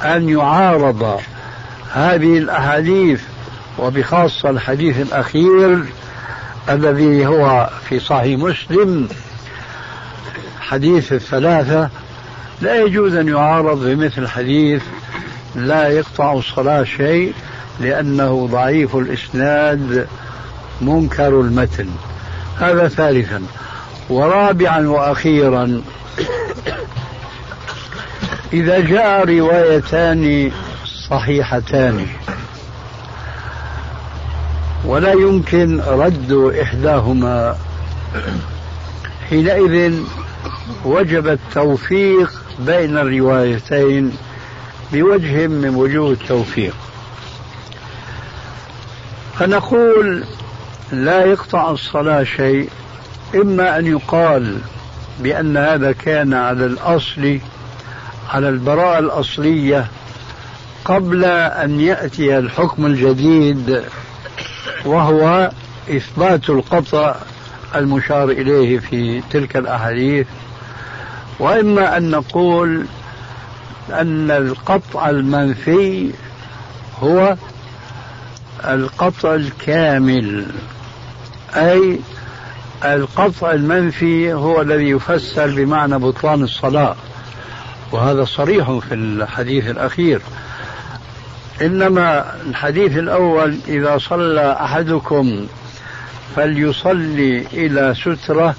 أن 0.06 0.30
يعارض 0.30 1.20
هذه 1.94 2.38
الأحاديث 2.38 3.22
وبخاصة 3.80 4.50
الحديث 4.50 5.02
الأخير 5.02 5.84
الذي 6.70 7.26
هو 7.26 7.70
في 7.90 8.00
صحيح 8.00 8.40
مسلم 8.40 9.08
حديث 10.60 11.14
الثلاثة 11.14 11.90
لا 12.62 12.84
يجوز 12.84 13.16
أن 13.16 13.28
يعارض 13.28 13.86
بمثل 13.86 14.28
حديث 14.28 14.84
لا 15.56 15.88
يقطع 15.88 16.34
الصلاة 16.34 16.84
شيء 16.84 17.34
لأنه 17.80 18.48
ضعيف 18.52 18.96
الإسناد 18.96 20.08
منكر 20.82 21.42
المتن. 21.42 21.90
هذا 22.60 22.88
ثالثا. 22.88 23.42
ورابعا 24.10 24.88
وأخيرا 24.88 25.82
إذا 28.54 28.80
جاء 28.80 29.26
روايتان 29.26 30.52
صحيحتان 31.10 32.08
ولا 34.86 35.12
يمكن 35.12 35.82
رد 35.82 36.54
إحداهما. 36.62 37.58
حينئذ 39.30 39.94
وجب 40.86 41.28
التوفيق 41.28 42.44
بين 42.60 42.98
الروايتين 42.98 44.14
بوجه 44.94 45.48
من 45.48 45.76
وجوه 45.76 46.12
التوفيق. 46.12 46.76
فنقول 49.40 50.24
لا 50.92 51.26
يقطع 51.26 51.72
الصلاة 51.72 52.24
شيء 52.24 52.70
إما 53.36 53.78
أن 53.78 53.88
يقال 53.88 54.58
بأن 55.20 55.58
هذا 55.58 55.92
كان 55.92 56.34
على 56.34 56.66
الأصل 56.66 57.40
على 58.32 58.50
البراءة 58.50 59.00
الأصلية 59.00 59.88
قبل 60.86 61.26
أن 61.26 61.80
يأتي 61.80 62.38
الحكم 62.38 62.86
الجديد 62.86 63.84
وهو 64.86 65.52
إثبات 65.90 66.50
القطع 66.50 67.16
المشار 67.76 68.30
إليه 68.30 68.80
في 68.80 69.22
تلك 69.32 69.58
الأحاديث. 69.58 70.28
وإما 71.40 71.98
أن 71.98 72.10
نقول 72.12 72.86
أن 73.92 74.32
القطع 74.32 75.10
المنفي 75.10 76.12
هو 77.04 77.36
القطع 78.66 79.36
الكامل 79.36 80.46
أي 81.56 82.00
القطع 82.86 83.52
المنفي 83.52 84.34
هو 84.34 84.62
الذي 84.62 84.90
يفسر 84.90 85.48
بمعنى 85.48 86.00
بطلان 86.00 86.44
الصلاة. 86.44 86.96
وهذا 87.92 88.26
صريح 88.26 88.80
في 88.90 88.96
الحديث 88.96 89.70
الأخير. 89.70 90.22
إنما 91.62 92.26
الحديث 92.50 92.98
الأول 92.98 93.58
إذا 93.68 93.98
صلى 93.98 94.58
أحدكم 94.62 95.48
فليصلي 96.36 97.46
إلى 97.54 97.96
سترة 97.96 98.56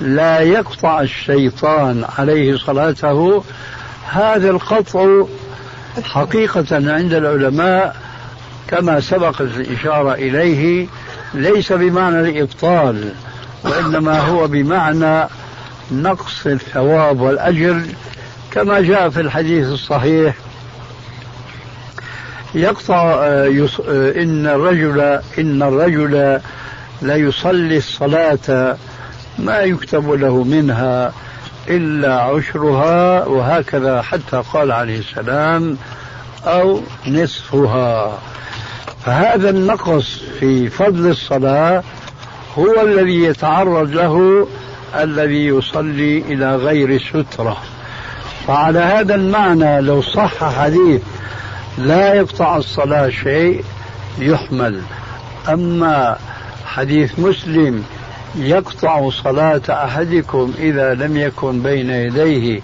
لا 0.00 0.40
يقطع 0.40 1.00
الشيطان 1.00 2.04
عليه 2.18 2.56
صلاته. 2.56 3.44
هذا 4.10 4.50
القطع 4.50 5.24
حقيقة 6.02 6.66
عند 6.72 7.14
العلماء 7.14 7.96
كما 8.68 9.00
سبقت 9.00 9.40
الإشارة 9.40 10.14
إليه 10.14 10.86
ليس 11.34 11.72
بمعنى 11.72 12.20
الإبطال 12.20 13.12
وإنما 13.64 14.20
هو 14.20 14.46
بمعنى 14.46 15.28
نقص 15.92 16.46
الثواب 16.46 17.20
والأجر. 17.20 17.82
كما 18.52 18.80
جاء 18.80 19.10
في 19.10 19.20
الحديث 19.20 19.66
الصحيح 19.66 20.34
يقطع 22.54 23.14
آه، 23.14 23.68
آه، 23.88 24.22
إن 24.22 24.46
الرجل 24.46 25.00
إن 25.38 25.62
الرجل 25.62 26.40
ليصلي 27.02 27.76
الصلاة 27.76 28.76
ما 29.38 29.60
يكتب 29.60 30.10
له 30.10 30.44
منها 30.44 31.12
إلا 31.68 32.20
عشرها 32.20 33.24
وهكذا 33.24 34.02
حتى 34.02 34.42
قال 34.52 34.72
عليه 34.72 34.98
السلام 34.98 35.76
أو 36.44 36.80
نصفها. 37.06 38.18
فهذا 39.04 39.50
النقص 39.50 40.22
في 40.40 40.68
فضل 40.68 41.10
الصلاة 41.10 41.82
هو 42.58 42.82
الذي 42.82 43.22
يتعرض 43.24 43.90
له 43.90 44.46
الذي 44.94 45.46
يصلي 45.46 46.18
إلى 46.18 46.56
غير 46.56 46.98
سترة. 46.98 47.56
فعلى 48.46 48.78
هذا 48.78 49.14
المعنى 49.14 49.80
لو 49.80 50.02
صح 50.02 50.44
حديث 50.44 51.02
لا 51.78 52.14
يقطع 52.14 52.56
الصلاة 52.56 53.08
شيء 53.08 53.64
يحمل. 54.18 54.80
أما 55.48 56.16
حديث 56.64 57.18
مسلم 57.18 57.84
يقطع 58.36 59.10
صلاة 59.10 59.62
أحدكم 59.70 60.52
إذا 60.58 60.94
لم 60.94 61.16
يكن 61.16 61.62
بين 61.62 61.90
يديه 61.90 62.60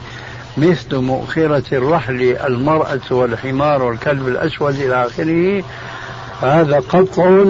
مثل 0.56 0.96
مؤخرة 0.96 1.64
الرحل 1.72 2.36
المرأة 2.46 3.00
والحمار 3.10 3.82
والكلب 3.82 4.28
الأسود 4.28 4.74
إلى 4.74 5.06
آخره 5.06 5.64
هذا 6.42 6.76
قطع 6.76 7.44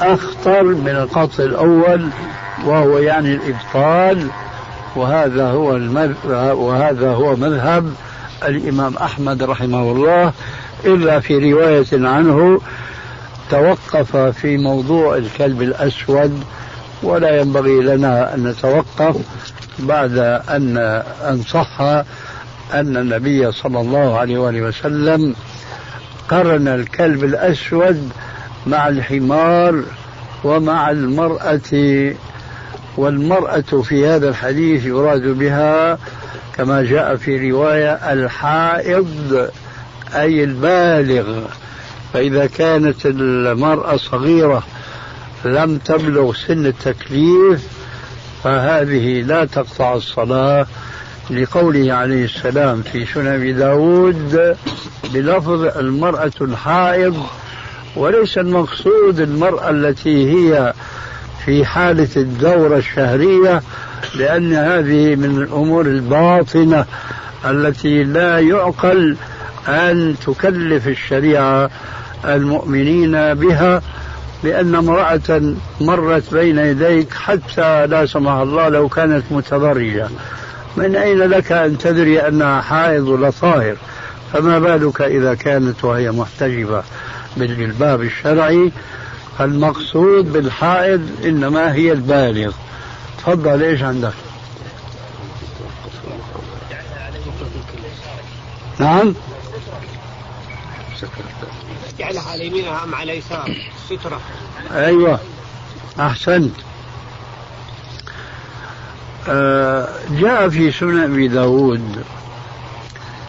أخطر 0.00 0.62
من 0.62 0.88
القطع 0.88 1.44
الأول 1.44 2.08
وهو 2.64 2.98
يعني 2.98 3.34
الإبطال 3.34 4.28
وهذا 4.96 5.46
هو 5.50 5.80
وهذا 6.66 7.10
هو 7.10 7.36
مذهب 7.36 7.94
الإمام 8.48 8.96
أحمد 8.96 9.42
رحمه 9.42 9.82
الله 9.92 10.32
إلا 10.84 11.20
في 11.20 11.52
رواية 11.52 11.86
عنه 11.92 12.60
توقف 13.50 14.16
في 14.16 14.56
موضوع 14.56 15.16
الكلب 15.16 15.62
الأسود 15.62 16.44
ولا 17.02 17.40
ينبغي 17.40 17.80
لنا 17.80 18.34
أن 18.34 18.44
نتوقف 18.44 19.16
بعد 19.78 20.18
أن 20.48 20.78
أن 21.28 21.42
صح 21.42 21.80
أن 22.74 22.96
النبي 22.96 23.52
صلى 23.52 23.80
الله 23.80 24.18
عليه 24.18 24.38
وآله 24.38 24.62
وسلم 24.62 25.34
قرن 26.28 26.68
الكلب 26.68 27.24
الأسود 27.24 28.10
مع 28.66 28.88
الحمار 28.88 29.82
ومع 30.44 30.90
المرأة 30.90 31.60
والمرأة 33.00 33.82
في 33.82 34.06
هذا 34.06 34.28
الحديث 34.28 34.86
يراد 34.86 35.26
بها 35.26 35.98
كما 36.56 36.82
جاء 36.82 37.16
في 37.16 37.50
رواية 37.50 37.92
الحائض 37.92 39.50
أي 40.14 40.44
البالغ. 40.44 41.44
فإذا 42.12 42.46
كانت 42.46 43.06
المرأة 43.06 43.96
صغيرة 43.96 44.62
لم 45.44 45.78
تبلغ 45.78 46.34
سن 46.34 46.66
التكليف 46.66 47.68
فهذه 48.44 49.22
لا 49.22 49.44
تقطع 49.44 49.94
الصلاة. 49.94 50.66
لقوله 51.30 51.92
عليه 51.92 52.24
السلام 52.24 52.82
في 52.82 53.06
سنن 53.06 53.56
داود 53.56 54.56
بلفظ 55.14 55.78
المرأة 55.78 56.32
الحائض 56.40 57.26
وليس 57.96 58.38
المقصود 58.38 59.20
المرأة 59.20 59.70
التي 59.70 60.30
هي 60.30 60.72
في 61.44 61.64
حالة 61.64 62.08
الدورة 62.16 62.76
الشهرية 62.76 63.62
لأن 64.14 64.52
هذه 64.52 65.16
من 65.16 65.42
الأمور 65.42 65.86
الباطنة 65.86 66.84
التي 67.44 68.04
لا 68.04 68.38
يعقل 68.38 69.16
أن 69.68 70.14
تكلف 70.26 70.88
الشريعة 70.88 71.70
المؤمنين 72.24 73.34
بها 73.34 73.82
لأن 74.44 74.74
امرأة 74.74 75.54
مرت 75.80 76.34
بين 76.34 76.58
يديك 76.58 77.14
حتى 77.14 77.86
لا 77.86 78.06
سمح 78.06 78.32
الله 78.32 78.68
لو 78.68 78.88
كانت 78.88 79.24
متبرجة 79.30 80.08
من 80.76 80.96
أين 80.96 81.18
لك 81.18 81.52
أن 81.52 81.78
تدري 81.78 82.20
أنها 82.20 82.60
حائض 82.60 83.08
ولا 83.08 83.30
طاهر؟ 83.30 83.76
فما 84.32 84.58
بالك 84.58 85.02
إذا 85.02 85.34
كانت 85.34 85.84
وهي 85.84 86.10
محتجبة 86.10 86.82
بالجلباب 87.36 88.02
الشرعي؟ 88.02 88.72
المقصود 89.40 90.32
بالحائض 90.32 91.08
إنما 91.24 91.72
هي 91.74 91.92
البالغ. 91.92 92.52
تفضل 93.18 93.62
إيش 93.62 93.82
عندك؟ 93.82 94.12
نعم. 98.78 99.14
جعلها 101.98 102.30
على 102.30 102.46
يمينها 102.46 102.84
أم 102.84 102.94
على 102.94 103.18
يسار 103.18 103.56
سترة. 103.86 104.20
أيوة 104.72 105.20
أحسنت. 106.00 106.54
آه 109.28 109.88
جاء 110.10 110.48
في 110.48 110.72
سنن 110.72 111.00
أبي 111.00 111.28
داود 111.28 112.04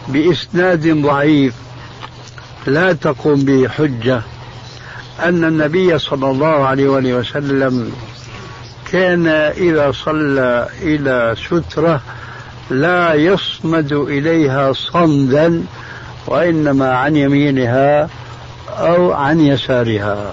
بإسناد 0.08 1.02
ضعيف 1.02 1.54
لا 2.66 2.92
تقوم 2.92 3.44
به 3.44 3.68
حجة. 3.68 4.22
أن 5.28 5.44
النبي 5.44 5.98
صلى 5.98 6.30
الله 6.30 6.66
عليه 6.66 6.88
وآله 6.88 7.14
وسلم 7.14 7.92
كان 8.92 9.26
إذا 9.56 9.92
صلى 9.92 10.68
إلى 10.82 11.36
سترة 11.46 12.00
لا 12.70 13.14
يصمد 13.14 13.92
إليها 13.92 14.72
صمدا 14.72 15.64
وإنما 16.26 16.94
عن 16.94 17.16
يمينها 17.16 18.08
أو 18.68 19.12
عن 19.12 19.40
يسارها. 19.40 20.32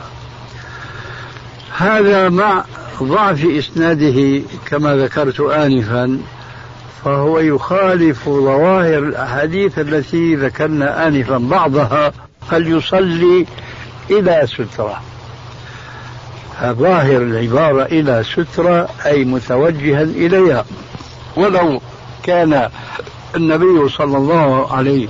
هذا 1.78 2.30
مع 2.30 2.64
ضعف 3.04 3.46
إسناده 3.46 4.42
كما 4.66 4.96
ذكرت 4.96 5.40
آنفا 5.40 6.20
فهو 7.06 7.40
يخالف 7.40 8.26
ظواهر 8.30 8.98
الأحاديث 8.98 9.80
التي 9.80 10.36
ذكرنا 10.36 11.08
آنفا 11.08 11.38
بعضها. 11.38 12.12
فليصلي 12.52 13.46
إلى 14.12 14.48
سترة. 14.48 15.02
ظاهر 16.64 17.18
العبارة 17.18 17.84
إلى 17.84 18.24
سترة 18.24 18.90
أي 19.06 19.26
متوجها 19.26 20.02
إليها. 20.02 20.66
ولو 21.36 21.82
كان 22.24 22.70
النبي 23.36 23.90
صلى 23.90 24.18
الله 24.18 24.74
عليه 24.74 25.08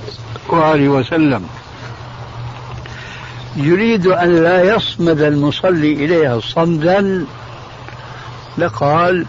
وآله 0.48 0.88
وسلم 0.88 1.46
يريد 3.56 4.06
أن 4.06 4.42
لا 4.42 4.74
يصمد 4.74 5.20
المصلي 5.20 5.92
إليها 5.92 6.40
صمدا 6.40 7.24
لقال 8.58 9.26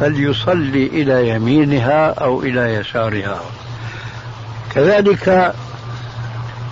فليصلي 0.00 0.86
إلى 0.86 1.28
يمينها 1.28 2.08
أو 2.08 2.42
إلى 2.42 2.74
يسارها. 2.74 3.40
كذلك 4.74 5.54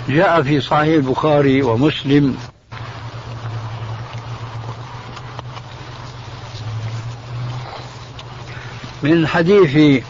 جاء 0.08 0.42
في 0.42 0.60
صحيح 0.60 0.94
البخاري 0.94 1.62
ومسلم. 1.62 2.36
من 9.02 9.26
حديث 9.26 10.02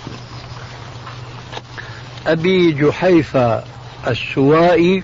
أبي 2.26 2.72
جحيفة 2.72 3.62
السوائي 4.06 5.02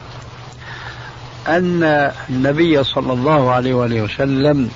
أن 1.48 2.12
النبي 2.30 2.84
صلى 2.84 3.12
الله 3.12 3.50
عليه 3.50 3.74
وآله 3.74 4.02
وسلم 4.02 4.70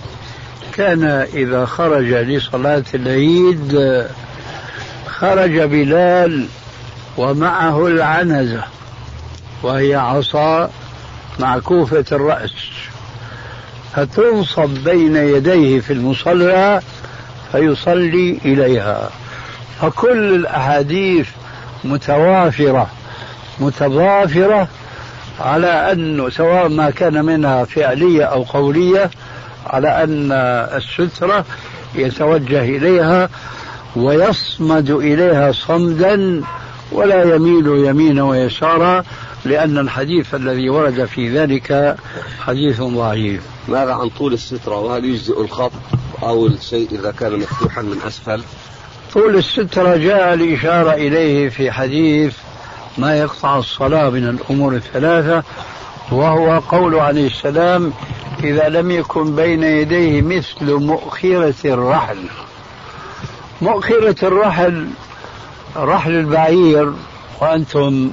كان 0.74 1.04
إذا 1.34 1.64
خرج 1.64 2.04
لصلاة 2.04 2.84
العيد 2.94 4.04
خرج 5.06 5.60
بلال 5.60 6.46
ومعه 7.16 7.86
العنزة. 7.86 8.64
وهي 9.64 9.94
عصا 9.94 10.70
معكوفة 11.38 12.04
الرأس. 12.12 12.54
فتنصب 13.94 14.68
بين 14.84 15.16
يديه 15.16 15.80
في 15.80 15.92
المصلى 15.92 16.80
فيصلي 17.52 18.38
إليها. 18.44 19.10
فكل 19.80 20.34
الأحاديث 20.34 21.28
متوافرة 21.84 22.86
متضافرة 23.60 24.68
على 25.40 25.92
أنه 25.92 26.30
سواء 26.30 26.68
ما 26.68 26.90
كان 26.90 27.24
منها 27.24 27.64
فعلية 27.64 28.24
أو 28.24 28.42
قولية 28.42 29.10
على 29.66 30.04
أن 30.04 30.32
السترة 30.76 31.44
يتوجه 31.94 32.60
إليها 32.60 33.28
ويصمد 33.96 34.90
إليها 34.90 35.52
صمدا 35.52 36.42
ولا 36.92 37.34
يميل 37.34 37.66
يمينا 37.66 38.22
ويسارا 38.22 39.04
لأن 39.44 39.78
الحديث 39.78 40.34
الذي 40.34 40.68
ورد 40.68 41.04
في 41.04 41.38
ذلك 41.38 41.96
حديث 42.40 42.82
ضعيف. 42.82 43.42
ماذا 43.68 43.92
عن 43.92 44.08
طول 44.08 44.32
السترة؟ 44.32 44.80
وهل 44.80 45.04
يجزئ 45.04 45.40
الخط 45.40 45.72
أو 46.22 46.46
الشيء 46.46 46.88
إذا 46.92 47.10
كان 47.10 47.38
مفتوحا 47.38 47.82
من 47.82 47.98
أسفل؟ 48.06 48.42
طول 49.14 49.36
السترة 49.36 49.96
جاء 49.96 50.34
الإشارة 50.34 50.92
إليه 50.92 51.48
في 51.48 51.70
حديث 51.70 52.36
ما 52.98 53.18
يقطع 53.18 53.58
الصلاة 53.58 54.10
من 54.10 54.28
الأمور 54.28 54.74
الثلاثة 54.74 55.42
وهو 56.12 56.58
قول 56.58 56.94
عليه 56.94 57.26
السلام 57.26 57.92
إذا 58.44 58.68
لم 58.68 58.90
يكن 58.90 59.36
بين 59.36 59.62
يديه 59.62 60.22
مثل 60.22 60.72
مؤخرة 60.72 61.54
الرحل. 61.64 62.18
مؤخرة 63.62 64.24
الرحل 64.24 64.88
رحل 65.76 66.12
البعير 66.12 66.92
وأنتم 67.40 68.10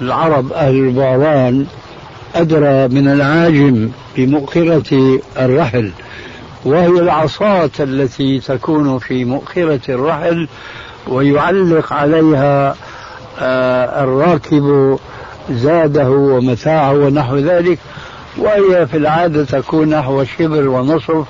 العرب 0.00 0.52
أهل 0.52 0.74
البعران 0.74 1.66
أدرى 2.34 2.88
من 2.88 3.08
العاجم 3.08 3.90
بمؤخرة 4.16 5.20
الرحل 5.38 5.90
وهي 6.64 6.86
العصاة 6.86 7.70
التي 7.80 8.40
تكون 8.40 8.98
في 8.98 9.24
مؤخرة 9.24 9.80
الرحل 9.88 10.48
ويعلق 11.08 11.92
عليها 11.92 12.76
آه، 13.40 14.04
الراكب 14.04 14.98
زاده 15.50 16.10
ومتاعه 16.10 16.92
ونحو 16.92 17.36
ذلك 17.36 17.78
وهي 18.38 18.86
في 18.86 18.96
العادة 18.96 19.44
تكون 19.44 19.88
نحو 19.88 20.24
شبر 20.24 20.68
ونصف 20.68 21.24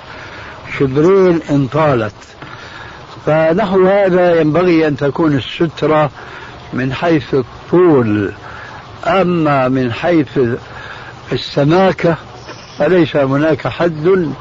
شبرين 0.79 1.39
إن 1.49 1.67
طالت. 1.67 2.13
فنحو 3.25 3.87
هذا 3.87 4.41
ينبغي 4.41 4.87
أن 4.87 4.97
تكون 4.97 5.35
السترة 5.35 6.09
من 6.73 6.93
حيث 6.93 7.33
الطول. 7.33 8.33
أما 9.07 9.67
من 9.67 9.93
حيث 9.93 10.39
السماكة 11.31 12.17
فليس 12.77 13.15
هناك 13.15 13.67
حد 13.67 14.31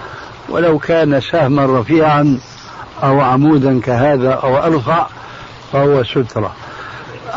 ولو 0.49 0.79
كان 0.79 1.21
سهما 1.21 1.81
رفيعا 1.81 2.39
أو 3.03 3.21
عمودا 3.21 3.81
كهذا 3.81 4.31
أو 4.33 4.57
أرفع 4.57 5.07
فهو 5.73 6.05
سترة. 6.05 6.53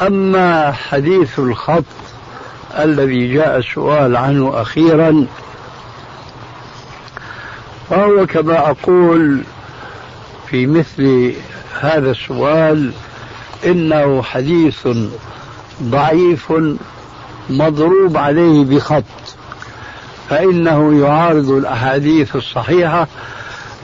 أما 0.07 0.71
حديث 0.71 1.39
الخط 1.39 1.83
الذي 2.79 3.33
جاء 3.33 3.57
السؤال 3.57 4.17
عنه 4.17 4.61
أخيرا 4.61 5.25
فهو 7.89 8.25
كما 8.25 8.69
أقول 8.69 9.43
في 10.49 10.65
مثل 10.65 11.33
هذا 11.79 12.11
السؤال 12.11 12.91
إنه 13.65 14.21
حديث 14.21 14.87
ضعيف 15.83 16.53
مضروب 17.49 18.17
عليه 18.17 18.65
بخط 18.65 19.03
فإنه 20.29 21.01
يعارض 21.01 21.49
الأحاديث 21.49 22.35
الصحيحة 22.35 23.07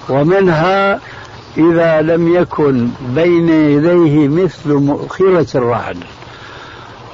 ومنها 0.09 0.99
إذا 1.57 2.01
لم 2.01 2.35
يكن 2.35 2.89
بين 3.15 3.49
يديه 3.49 4.27
مثل 4.27 4.73
مؤخرة 4.73 5.57
الرعد 5.57 5.97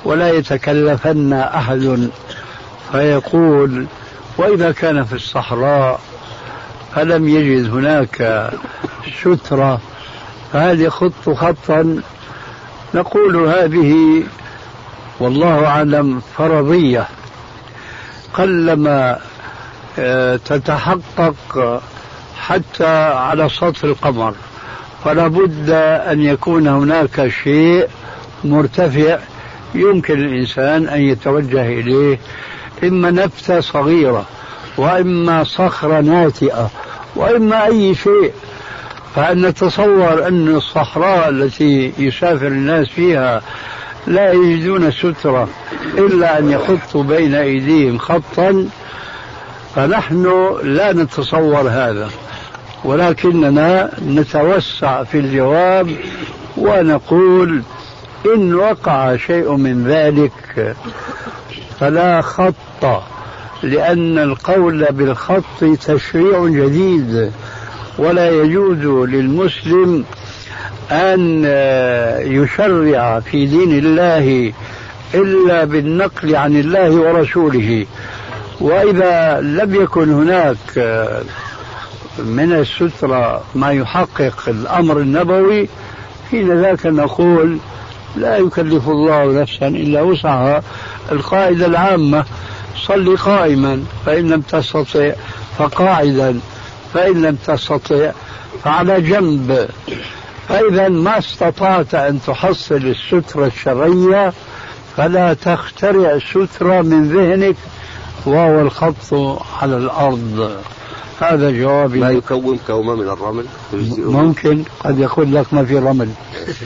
ولا 0.05 0.29
يتكلفن 0.29 1.33
أحد 1.33 2.09
فيقول 2.91 3.85
وإذا 4.37 4.71
كان 4.71 5.03
في 5.03 5.13
الصحراء 5.13 5.99
فلم 6.95 7.27
يجد 7.27 7.71
هناك 7.73 8.49
سترة 9.21 9.79
فهل 10.53 10.81
يخط 10.81 11.29
خطا 11.29 12.01
نقول 12.93 13.35
هذه 13.35 14.23
والله 15.21 15.65
أعلم 15.65 16.21
فرضية. 16.37 17.07
قلما 18.33 19.17
آه، 19.99 20.35
تتحقق 20.35 21.81
حتى 22.39 23.13
على 23.13 23.49
سطح 23.49 23.83
القمر. 23.83 24.33
فلا 25.05 25.27
بد 25.27 25.69
أن 26.11 26.21
يكون 26.21 26.67
هناك 26.67 27.27
شيء 27.43 27.87
مرتفع 28.43 29.19
يمكن 29.75 30.13
الإنسان 30.13 30.87
أن 30.87 31.01
يتوجه 31.01 31.65
إليه 31.67 32.19
إما 32.83 33.11
نبتة 33.11 33.59
صغيرة 33.59 34.25
وإما 34.77 35.43
صخرة 35.43 35.99
ناتئة 36.01 36.69
وإما 37.15 37.65
أي 37.65 37.95
شيء. 37.95 38.33
فأن 39.15 39.45
نتصور 39.45 40.27
أن 40.27 40.55
الصحراء 40.55 41.29
التي 41.29 41.93
يسافر 41.97 42.47
الناس 42.47 42.87
فيها 42.87 43.41
لا 44.07 44.33
يجدون 44.33 44.91
سترة 44.91 45.49
إلا 45.97 46.39
أن 46.39 46.51
يخطوا 46.51 47.03
بين 47.03 47.35
أيديهم 47.35 47.97
خطا 47.97 48.67
فنحن 49.75 50.25
لا 50.63 50.93
نتصور 50.93 51.69
هذا. 51.69 52.09
ولكننا 52.83 53.91
نتوسع 54.07 55.03
في 55.03 55.19
الجواب 55.19 55.95
ونقول 56.57 57.61
إن 58.35 58.53
وقع 58.55 59.15
شيء 59.15 59.55
من 59.55 59.87
ذلك 59.87 60.75
فلا 61.79 62.21
خط 62.21 63.01
لأن 63.63 64.19
القول 64.19 64.85
بالخط 64.91 65.63
تشريع 65.85 66.47
جديد 66.47 67.31
ولا 67.97 68.29
يجوز 68.29 69.09
للمسلم 69.09 70.05
أن 70.91 71.43
يشرع 72.25 73.19
في 73.19 73.45
دين 73.45 73.71
الله 73.77 74.53
إلا 75.13 75.63
بالنقل 75.63 76.35
عن 76.35 76.55
الله 76.55 76.91
ورسوله. 76.91 77.85
وإذا 78.59 79.41
لم 79.41 79.75
يكن 79.75 80.11
هناك 80.11 80.77
من 82.19 82.53
السترة 82.53 83.43
ما 83.55 83.71
يحقق 83.71 84.43
الأمر 84.47 84.99
النبوي 84.99 85.69
حين 86.31 86.61
ذاك 86.61 86.85
نقول 86.85 87.57
لا 88.15 88.37
يكلف 88.37 88.89
الله 88.89 89.41
نفسا 89.41 89.67
إلا 89.67 90.01
وسعها. 90.01 90.63
القاعدة 91.11 91.65
العامة 91.65 92.25
صل 92.87 93.17
قائما 93.17 93.83
فإن 94.05 94.29
لم 94.29 94.41
تستطع 94.41 95.11
فقاعدا 95.57 96.39
فإن 96.93 97.21
لم 97.21 97.35
تستطع 97.35 98.11
فعلى 98.63 99.01
جنب. 99.01 99.69
فإذا 100.47 100.89
ما 100.89 101.17
استطعت 101.17 101.95
أن 101.95 102.19
تحصل 102.27 102.75
السترة 102.75 103.45
الشرعية 103.45 104.33
فلا 104.97 105.33
تخترع 105.33 106.19
سترة 106.19 106.81
من 106.81 107.09
ذهنك 107.09 107.55
وهو 108.25 108.61
الخط 108.61 109.13
على 109.61 109.77
الأرض. 109.77 110.61
هذا 111.21 111.51
جوابي 111.51 111.99
ما 111.99 112.11
يكون 112.11 112.59
كومة 112.67 112.95
من 112.95 113.07
الرمل؟ 113.07 113.45
ممكن. 113.97 114.63
قد 114.79 114.99
يقول 114.99 115.35
لك 115.35 115.53
ما 115.53 115.65
في 115.65 115.77
رمل. 115.77 116.09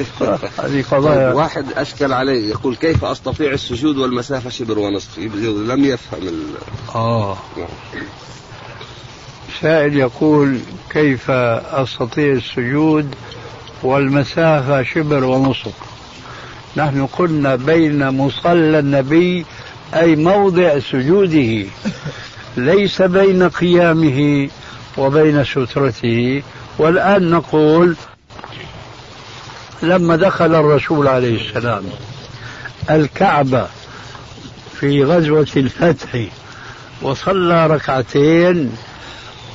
هذه 0.64 0.84
قضايا. 0.92 1.28
طيب 1.28 1.36
واحد 1.36 1.66
أشكل 1.76 2.14
عليه 2.14 2.50
يقول 2.50 2.76
كيف 2.76 3.06
أستطيع 3.06 3.52
السجود 3.52 3.98
والمسافة 3.98 4.50
شبر 4.50 4.80
ونصف؟ 4.80 5.18
لم 5.18 5.86
يفهم 5.86 6.28
ال... 6.28 6.44
آه. 6.96 7.38
سائل 9.62 9.98
يقول 9.98 10.60
كيف 10.90 11.32
أستطيع 11.32 12.32
السجود 12.32 13.16
والمسافة 13.86 14.84
شبر 14.84 15.24
ونصف. 15.24 15.74
نحن 16.78 17.06
قلنا 17.06 17.56
بين 17.56 18.10
مصلى 18.10 18.80
النبي 18.80 19.46
أي 19.96 20.16
موضع 20.16 20.80
سجوده. 20.80 21.66
ليس 22.58 23.02
بين 23.02 23.50
قيامه 23.50 24.50
وبين 24.98 25.44
سترته. 25.44 26.44
والآن 26.78 27.30
نقول 27.30 27.96
لما 29.84 30.16
دخل 30.16 30.56
الرسول 30.56 31.08
عليه 31.08 31.50
السلام 31.50 31.84
الكعبة 32.90 33.68
في 34.80 35.04
غزوة 35.04 35.48
الفتح 35.58 36.26
وصلى 37.02 37.68
ركعتين 37.68 38.72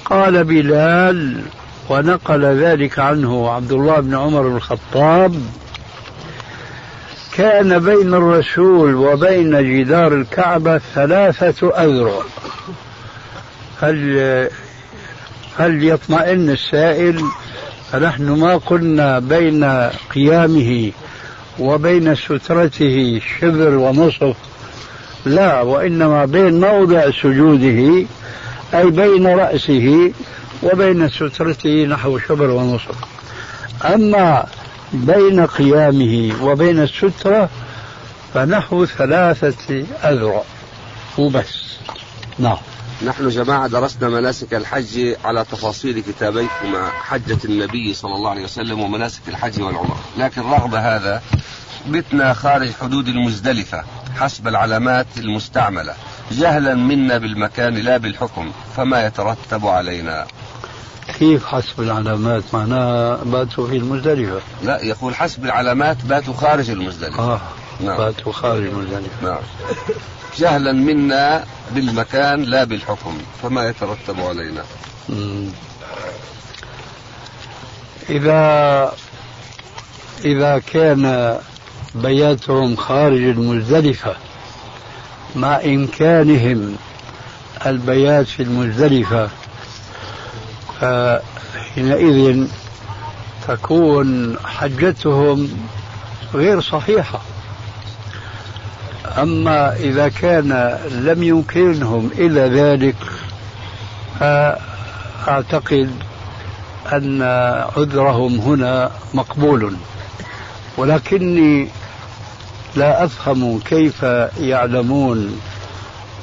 قال 0.04 0.44
بلال 0.44 1.42
ونقل 1.90 2.44
ذلك 2.44 2.98
عنه 2.98 3.50
عبد 3.50 3.72
الله 3.72 4.00
بن 4.00 4.14
عمر 4.14 4.48
بن 4.48 4.56
الخطاب. 4.56 5.34
كان 7.32 7.78
بين 7.78 8.14
الرسول 8.14 8.94
وبين 8.94 9.62
جدار 9.62 10.14
الكعبة 10.14 10.80
ثلاثة 10.94 11.68
أذرع. 11.68 12.22
هل 13.82 14.20
هل 15.58 15.84
يطمئن 15.84 16.50
السائل؟ 16.50 17.24
فنحن 17.92 18.30
ما 18.30 18.56
قلنا 18.56 19.18
بين 19.18 19.64
قيامه 20.14 20.92
وبين 21.58 22.14
سترته 22.14 23.20
شبر 23.40 23.74
ونصف. 23.74 24.36
لا 25.24 25.62
وإنما 25.62 26.24
بين 26.24 26.60
موضع 26.60 27.10
سجوده 27.10 28.06
أي 28.74 28.90
بين 28.90 29.26
رأسه 29.26 30.12
وبين 30.62 31.08
سترته 31.08 31.84
نحو 31.84 32.18
شبر 32.18 32.50
ونصف 32.50 32.96
أما 33.84 34.46
بين 34.92 35.46
قيامه 35.46 36.34
وبين 36.42 36.82
السترة 36.82 37.48
فنحو 38.34 38.86
ثلاثة 38.86 39.84
أذرع. 40.04 40.42
وبس. 41.18 41.76
نعم. 42.38 42.56
نحن 43.06 43.28
جماعة 43.28 43.66
درسنا 43.66 44.08
مناسك 44.08 44.54
الحج 44.54 45.14
على 45.24 45.44
تفاصيل 45.44 46.00
كتابيكما 46.00 46.90
حجة 46.90 47.38
النبي 47.44 47.94
صلى 47.94 48.14
الله 48.14 48.30
عليه 48.30 48.44
وسلم 48.44 48.80
ومناسك 48.80 49.28
الحج 49.28 49.62
والعمرة. 49.62 50.00
لكن 50.18 50.42
رغم 50.42 50.74
هذا 50.74 51.22
بتنا 51.88 52.32
خارج 52.32 52.70
حدود 52.80 53.08
المزدلفة 53.08 53.84
حسب 54.18 54.48
العلامات 54.48 55.06
المستعملة. 55.18 55.94
جهلا 56.32 56.74
منا 56.74 57.18
بالمكان 57.18 57.74
لا 57.74 57.96
بالحكم 57.96 58.52
فما 58.76 59.06
يترتب 59.06 59.66
علينا. 59.66 60.26
كيف 61.20 61.46
حسب 61.46 61.80
العلامات؟ 61.80 62.42
معناها 62.52 63.16
باتوا 63.24 63.66
في 63.66 63.76
المزدلفة. 63.76 64.40
لا 64.62 64.84
يقول 64.84 65.14
حسب 65.14 65.44
العلامات 65.44 65.96
باتوا 66.04 66.34
خارج 66.34 66.70
المزدلفة. 66.70 67.22
آه 67.22 67.40
نعم. 67.80 67.96
باتوا 67.96 68.32
خارج 68.32 68.64
المزدلفة. 68.66 69.22
نعم. 69.22 69.38
جهلا 70.38 70.72
منا 70.72 71.44
بالمكان 71.74 72.42
لا 72.42 72.64
بالحكم 72.64 73.18
فما 73.42 73.68
يترتب 73.68 74.20
علينا. 74.20 74.62
إذا 78.10 78.92
إذا 80.24 80.58
كان 80.72 81.36
بياتهم 81.94 82.76
خارج 82.76 83.22
المزدلفة 83.22 84.16
مع 85.36 85.60
إمكانهم 85.64 86.76
البيات 87.66 88.26
في 88.26 88.42
المزدلفة 88.42 89.28
فحينئذ 90.80 92.46
تكون 93.48 94.36
حجتهم 94.44 95.48
غير 96.34 96.60
صحيحة. 96.60 97.20
أما 99.18 99.76
إذا 99.76 100.08
كان 100.08 100.78
لم 100.90 101.22
يمكنهم 101.22 102.10
إلى 102.18 102.40
ذلك 102.40 102.96
فأعتقد 104.20 105.90
أن 106.92 107.22
عذرهم 107.76 108.40
هنا 108.40 108.90
مقبول. 109.14 109.76
ولكني 110.76 111.68
لا 112.76 113.04
أفهم 113.04 113.58
كيف 113.58 114.02
يعلمون 114.40 115.40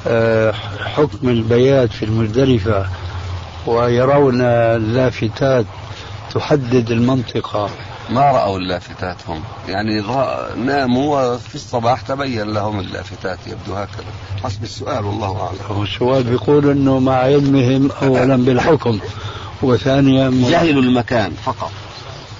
آه، 0.07 0.53
حكم 0.95 1.29
البيات 1.29 1.91
في 1.91 2.05
المزدلفة. 2.05 2.85
ويرون 3.67 4.41
اللافتات 4.41 5.65
تحدد 6.33 6.91
المنطقة. 6.91 7.69
ما 8.09 8.31
رأوا 8.31 8.57
اللافتات 8.57 9.15
هم؟ 9.27 9.41
يعني 9.67 10.01
ناموا 10.57 11.21
وفي 11.21 11.55
الصباح 11.55 12.01
تبين 12.01 12.53
لهم 12.53 12.79
اللافتات 12.79 13.39
يبدو 13.47 13.73
هكذا. 13.73 14.05
حسب 14.43 14.63
السؤال 14.63 15.05
والله 15.05 15.41
أعلم. 15.41 15.77
هو 15.77 15.83
السؤال 15.83 16.23
بيقول 16.23 16.71
أنه 16.71 16.99
مع 16.99 17.13
علمهم 17.13 17.91
أولا 18.01 18.35
بالحكم 18.35 18.99
وثانيا 19.61 20.29
جهلوا 20.29 20.81
المكان 20.81 21.31
فقط. 21.45 21.71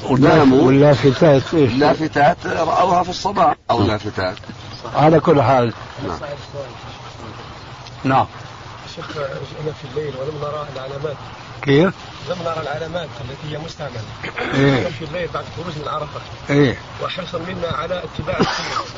وناموا 0.05 0.61
واللافتات 0.61 1.53
إيش؟ 1.53 1.71
اللافتات 1.71 2.37
رأوها 2.45 3.03
في 3.03 3.09
الصباح 3.09 3.55
أو 3.71 3.83
لافتات. 3.83 4.35
على 4.95 5.19
كل 5.19 5.41
حال. 5.41 5.73
نعم. 6.07 6.19
نعم. 8.03 8.25
شيخ 8.97 9.07
جئنا 9.17 9.73
في 9.81 9.85
الليل 9.91 10.13
ولم 10.19 10.37
نرى 10.41 10.67
العلامات. 10.75 11.15
كيف؟ 11.61 11.93
لم 12.29 12.37
نرى 12.45 12.61
العلامات 12.61 13.09
التي 13.21 13.55
هي 13.55 13.57
مستعملة. 13.57 14.03
إيه؟ 14.53 14.87
في 14.87 15.05
الليل 15.05 15.27
بعد 15.33 15.45
خروج 15.57 15.77
من 15.77 15.87
عرفة. 15.87 16.19
إيه؟ 16.49 16.77
وحرصا 17.03 17.37
منا 17.37 17.67
على 17.67 18.03
اتباع 18.03 18.39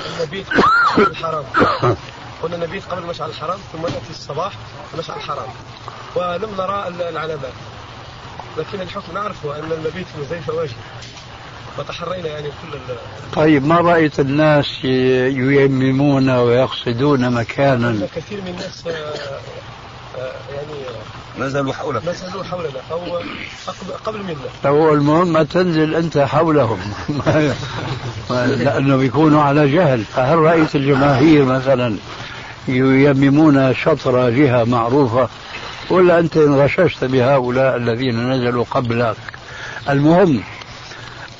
النبيت 0.05 0.47
قبل 0.95 1.07
الحرام. 1.07 1.43
قلنا 2.41 2.57
نبيت 2.57 2.83
قبل 2.85 3.05
مشعل 3.05 3.29
الحرام 3.29 3.59
ثم 3.73 3.81
نأتي 3.81 4.09
الصباح 4.09 4.53
مشعل 4.97 5.17
الحرام. 5.17 5.49
ولم 6.15 6.49
نرى 6.57 6.87
العلامات. 7.09 7.53
لكن 8.57 8.81
الحكم 8.81 9.13
نعرفه 9.13 9.59
أن 9.59 9.71
المبيت 9.71 10.07
في 10.07 10.21
مزدلفة 10.21 10.53
واجب 10.53 10.75
وتحرينا 11.77 12.27
يعني 12.27 12.47
كل 12.47 12.79
طيب 13.33 13.65
ما 13.65 13.77
رأيت 13.77 14.19
الناس 14.19 14.83
ييممون 14.83 16.29
ويقصدون 16.29 17.29
مكانا؟ 17.29 18.07
كثير 18.15 18.41
من 18.41 18.47
الناس 18.47 18.83
يعني 20.17 20.85
نزلوا 21.39 21.73
حولنا 21.73 22.11
نزلوا 22.11 22.43
حولنا؟ 22.43 22.79
أو 22.91 22.99
قبل 24.05 24.19
منا. 24.23 24.69
هو 24.69 24.93
المهم 24.93 25.33
ما 25.33 25.43
تنزل 25.43 25.95
أنت 25.95 26.17
حولهم. 26.17 26.79
لأنه 28.29 28.97
بيكونوا 28.97 29.43
على 29.43 29.71
جهل. 29.71 30.03
فهل 30.03 30.37
رأيت 30.37 30.75
الجماهير 30.75 31.45
مثلا 31.45 31.95
ييممون 32.67 33.73
شطر 33.73 34.29
جهة 34.29 34.63
معروفة؟ 34.63 35.29
ولا 35.89 36.19
أنت 36.19 36.37
انغششت 36.37 37.03
بهؤلاء 37.03 37.75
الذين 37.75 38.31
نزلوا 38.31 38.65
قبلك؟ 38.71 39.17
المهم 39.89 40.43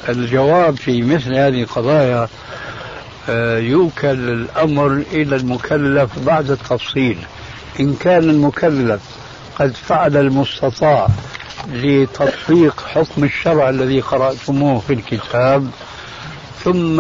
الجواب 0.10 0.78
في 0.78 1.02
مثل 1.02 1.34
هذه 1.34 1.64
القضايا 1.64 2.28
آه، 3.30 3.58
يوكل 3.58 4.30
الأمر 4.30 5.04
إلى 5.12 5.36
المكلف 5.36 6.20
بعد 6.20 6.52
التفصيل. 6.52 7.18
إن 7.80 7.96
كان 7.96 8.30
المكلف 8.30 9.02
قد 9.60 9.74
فعل 9.76 10.18
المستطاع 10.18 11.08
لتطبيق 11.68 12.84
حكم 12.94 13.24
الشرع 13.24 13.70
الذي 13.70 14.02
قرأتموه 14.02 14.80
في 14.80 14.94
الكتاب 14.94 15.70
ثم 16.64 16.96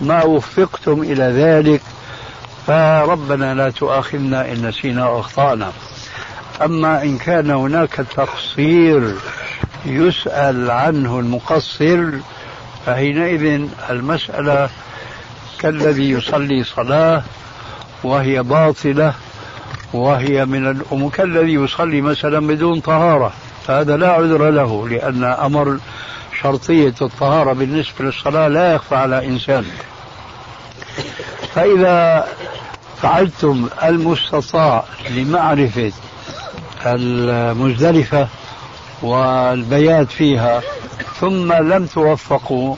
ما 0.00 0.24
وفقتم 0.24 1.02
إلى 1.02 1.24
ذلك 1.24 1.82
فربنا 2.66 3.54
لا 3.54 3.70
تؤاخذنا 3.70 4.52
إن 4.52 4.66
نسينا 4.68 5.04
أو 5.04 5.20
أخطأنا. 5.20 5.72
أما 6.62 7.02
إن 7.02 7.18
كان 7.18 7.50
هناك 7.50 7.94
تقصير 8.16 9.14
يسأل 9.86 10.70
عنه 10.70 11.18
المقصر 11.18 12.10
فحينئذ 12.86 13.68
المسألة 13.90 14.70
كالذي 15.60 16.10
يصلي 16.10 16.64
صلاة 16.64 17.22
وهي 18.04 18.42
باطلة 18.42 19.14
وهي 19.92 20.44
من 20.44 20.70
الأم 20.70 21.08
كالذي 21.08 21.52
يصلي 21.52 22.00
مثلا 22.00 22.46
بدون 22.46 22.80
طهارة. 22.80 23.32
فهذا 23.66 23.96
لا 23.96 24.12
عذر 24.12 24.50
له 24.50 24.88
لأن 24.88 25.24
أمر 25.24 25.78
شرطية 26.40 26.94
الطهارة 27.02 27.52
بالنسبة 27.52 28.04
للصلاة 28.04 28.48
لا 28.48 28.74
يخفى 28.74 28.94
على 28.94 29.26
إنسان. 29.26 29.64
فإذا 31.54 32.28
فعلتم 33.02 33.68
المستطاع 33.84 34.84
لمعرفة 35.10 35.92
المزدلفة 36.86 38.28
والبيات 39.02 40.10
فيها 40.10 40.60
ثم 41.20 41.52
لم 41.52 41.86
توفقوا 41.86 42.76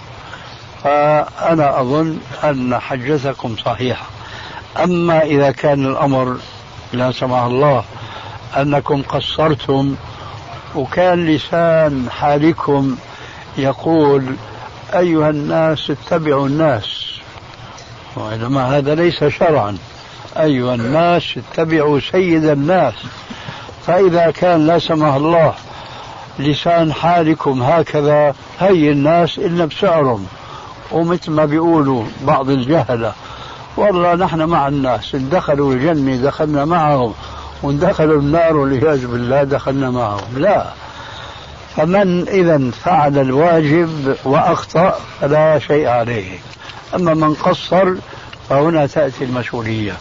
فأنا 0.84 1.80
أظن 1.80 2.18
أن 2.44 2.78
حجتكم 2.78 3.56
صحيحة. 3.64 4.06
أما 4.84 5.22
إذا 5.22 5.50
كان 5.50 5.86
الأمر 5.86 6.36
لا 6.92 7.12
سمح 7.12 7.42
الله 7.42 7.84
أنكم 8.56 9.02
قصرتم 9.02 9.96
وكان 10.74 11.26
لسان 11.26 12.10
حالكم 12.10 12.96
يقول 13.58 14.24
أيها 14.94 15.30
الناس 15.30 15.90
اتبعوا 15.90 16.46
الناس. 16.46 17.12
وإنما 18.16 18.78
هذا 18.78 18.94
ليس 18.94 19.24
شرعا. 19.24 19.78
أيها 20.36 20.74
الناس 20.74 21.22
اتبعوا 21.36 22.00
سيد 22.00 22.44
الناس. 22.44 22.94
فإذا 23.86 24.30
كان 24.30 24.66
لا 24.66 24.78
سمح 24.78 25.14
الله 25.14 25.54
لسان 26.38 26.92
حالكم 26.92 27.62
هكذا 27.62 28.34
هي 28.60 28.90
الناس 28.90 29.38
إلا 29.38 29.64
بسعرهم. 29.64 30.26
ومثل 30.92 31.30
ما 31.30 31.44
بيقولوا 31.44 32.04
بعض 32.22 32.50
الجهلة 32.50 33.12
والله 33.76 34.14
نحن 34.14 34.42
مع 34.42 34.68
الناس 34.68 35.14
إن 35.14 35.28
دخلوا 35.28 35.74
الجنة 35.74 36.16
دخلنا 36.16 36.64
معهم 36.64 37.14
وإن 37.62 37.78
دخلوا 37.78 38.20
النار 38.20 38.56
والعياذ 38.56 39.06
بالله 39.06 39.44
دخلنا 39.44 39.90
معهم. 39.90 40.38
لا. 40.38 40.66
فمن 41.76 42.28
إذا 42.28 42.70
فعل 42.70 43.18
الواجب 43.18 44.16
وأخطأ 44.24 44.98
فلا 45.20 45.58
شيء 45.58 45.88
عليه. 45.88 46.38
أما 46.94 47.14
من 47.14 47.34
قصر 47.34 47.94
فهنا 48.48 48.86
تأتي 48.86 49.24
المسؤولية. 49.24 49.92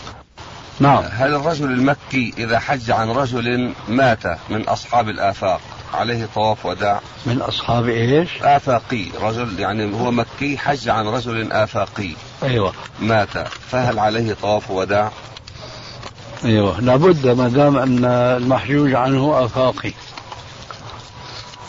نعم. 0.79 1.03
هل 1.11 1.35
الرجل 1.35 1.65
المكي 1.65 2.33
إذا 2.37 2.59
حج 2.59 2.91
عن 2.91 3.09
رجل 3.09 3.73
مات 3.87 4.23
من 4.49 4.61
أصحاب 4.61 5.09
الآفاق 5.09 5.61
عليه 5.93 6.29
طواف 6.35 6.65
وداع. 6.65 7.01
من 7.25 7.41
أصحاب 7.41 7.89
إيش؟ 7.89 8.29
آفاقي 8.41 9.05
رجل 9.21 9.59
يعني 9.59 9.95
هو 9.95 10.11
مكي 10.11 10.57
حج 10.57 10.89
عن 10.89 11.07
رجل 11.07 11.51
آفاقي. 11.51 12.09
أيوة. 12.43 12.73
مات. 12.99 13.47
فهل 13.71 13.99
عليه 13.99 14.33
طواف 14.41 14.71
وداع؟ 14.71 15.11
أيوة. 16.45 16.79
لابد 16.79 17.27
ما 17.27 17.47
دام 17.47 17.77
أن 17.77 18.05
المحجوج 18.05 18.93
عنه 18.93 19.45
آفاقي. 19.45 19.93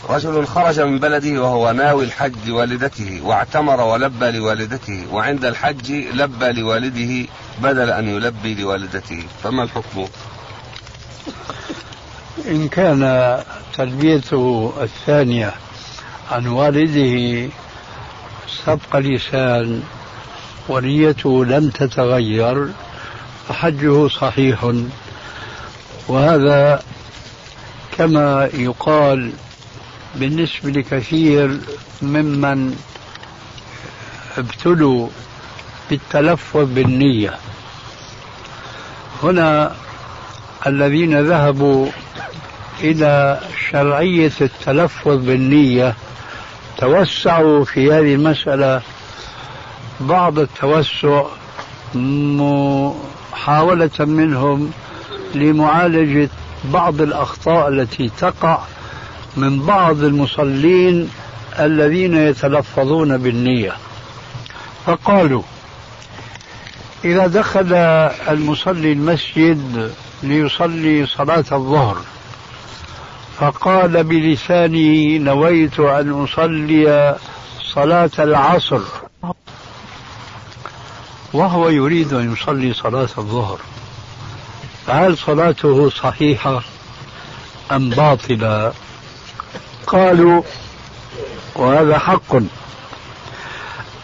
رجل 0.09 0.47
خرج 0.47 0.79
من 0.79 0.99
بلده 0.99 1.41
وهو 1.41 1.71
ناوي 1.71 2.03
الحج 2.03 2.35
لوالدته 2.45 3.21
واعتمر 3.23 3.81
ولبى 3.81 4.31
لوالدته 4.31 5.05
وعند 5.11 5.45
الحج 5.45 5.91
لبى 5.91 6.51
لوالده 6.51 7.29
بدل 7.61 7.89
أن 7.89 8.07
يلبي 8.07 8.55
لوالدته. 8.55 9.23
فما 9.43 9.63
الحكم؟ 9.63 10.07
إن 12.37 12.67
كان 12.67 13.37
تلبيته 13.77 14.73
الثانية 14.81 15.53
عن 16.31 16.47
والده 16.47 17.49
سبق 18.65 18.95
لسان 18.95 19.83
ونيته 20.69 21.45
لم 21.45 21.69
تتغير 21.69 22.67
فحجه 23.47 24.07
صحيح. 24.07 24.73
وهذا 26.07 26.83
كما 27.97 28.49
يقال 28.53 29.31
بالنسبة 30.15 30.71
لكثير 30.71 31.59
ممن 32.01 32.75
ابتلوا 34.37 35.07
بالتلفظ 35.89 36.73
بالنية. 36.73 37.33
هنا 39.23 39.75
الذين 40.67 41.27
ذهبوا 41.27 41.87
إلى 42.81 43.39
شرعية 43.71 44.31
التلفظ 44.41 45.25
بالنية. 45.25 45.95
توسعوا 46.77 47.65
في 47.65 47.93
هذه 47.93 48.13
المسألة 48.13 48.81
بعض 49.99 50.39
التوسع 50.39 51.23
محاولة 51.95 53.89
منهم 53.99 54.71
لمعالجة 55.35 56.29
بعض 56.63 57.01
الأخطاء 57.01 57.67
التي 57.67 58.11
تقع 58.17 58.59
من 59.37 59.65
بعض 59.65 60.03
المصلين 60.03 61.09
الذين 61.59 62.17
يتلفظون 62.17 63.17
بالنية. 63.17 63.73
فقالوا 64.85 65.43
إذا 67.05 67.27
دخل 67.27 67.73
المصلي 68.29 68.91
المسجد 68.91 69.91
ليصلي 70.23 71.05
صلاة 71.05 71.45
الظهر 71.51 71.97
فقال 73.39 74.03
بلسانه 74.03 75.17
نويت 75.17 75.79
أن 75.79 76.23
أصلي 76.23 77.15
صلاة 77.73 78.11
العصر. 78.19 78.81
وهو 81.33 81.69
يريد 81.69 82.13
أن 82.13 82.33
يصلي 82.33 82.73
صلاة 82.73 83.09
الظهر. 83.17 83.59
فهل 84.87 85.17
صلاته 85.17 85.89
صحيحة 85.89 86.63
أم 87.71 87.89
باطلة؟ 87.89 88.73
قالوا 89.87 90.41
وهذا 91.55 91.97
حق. 91.97 92.35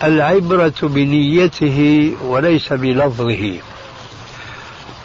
العبرة 0.03 0.73
بنيته 0.83 2.11
وليس 2.23 2.73
بلفظه. 2.73 3.59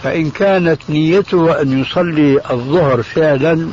فإن 0.03 0.31
كانت 0.31 0.81
نيته 0.89 1.61
أن 1.61 1.81
يصلي 1.81 2.41
الظهر 2.51 3.03
فعلا 3.03 3.69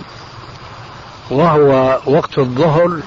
وهو 1.29 1.99
وقت 2.05 2.37
الظهر 2.37 2.99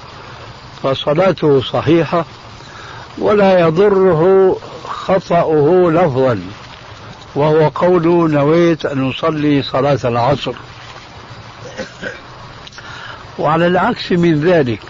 فصلاته 0.82 1.60
صحيحة 1.60 2.24
ولا 3.18 3.60
يضره 3.60 4.56
خطأه 4.84 5.90
لفظا 5.90 6.40
وهو 7.34 7.68
قول 7.68 8.30
نويت 8.30 8.86
أن 8.86 9.08
أصلي 9.10 9.62
صلاة 9.62 9.98
العصر. 10.04 10.52
وعلى 13.38 13.66
العكس 13.66 14.12
من 14.12 14.40
ذلك 14.40 14.80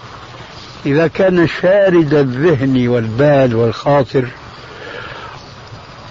إذا 0.86 1.06
كان 1.06 1.48
شارد 1.62 2.14
الذهن 2.14 2.88
والبال 2.88 3.54
والخاطر 3.56 4.28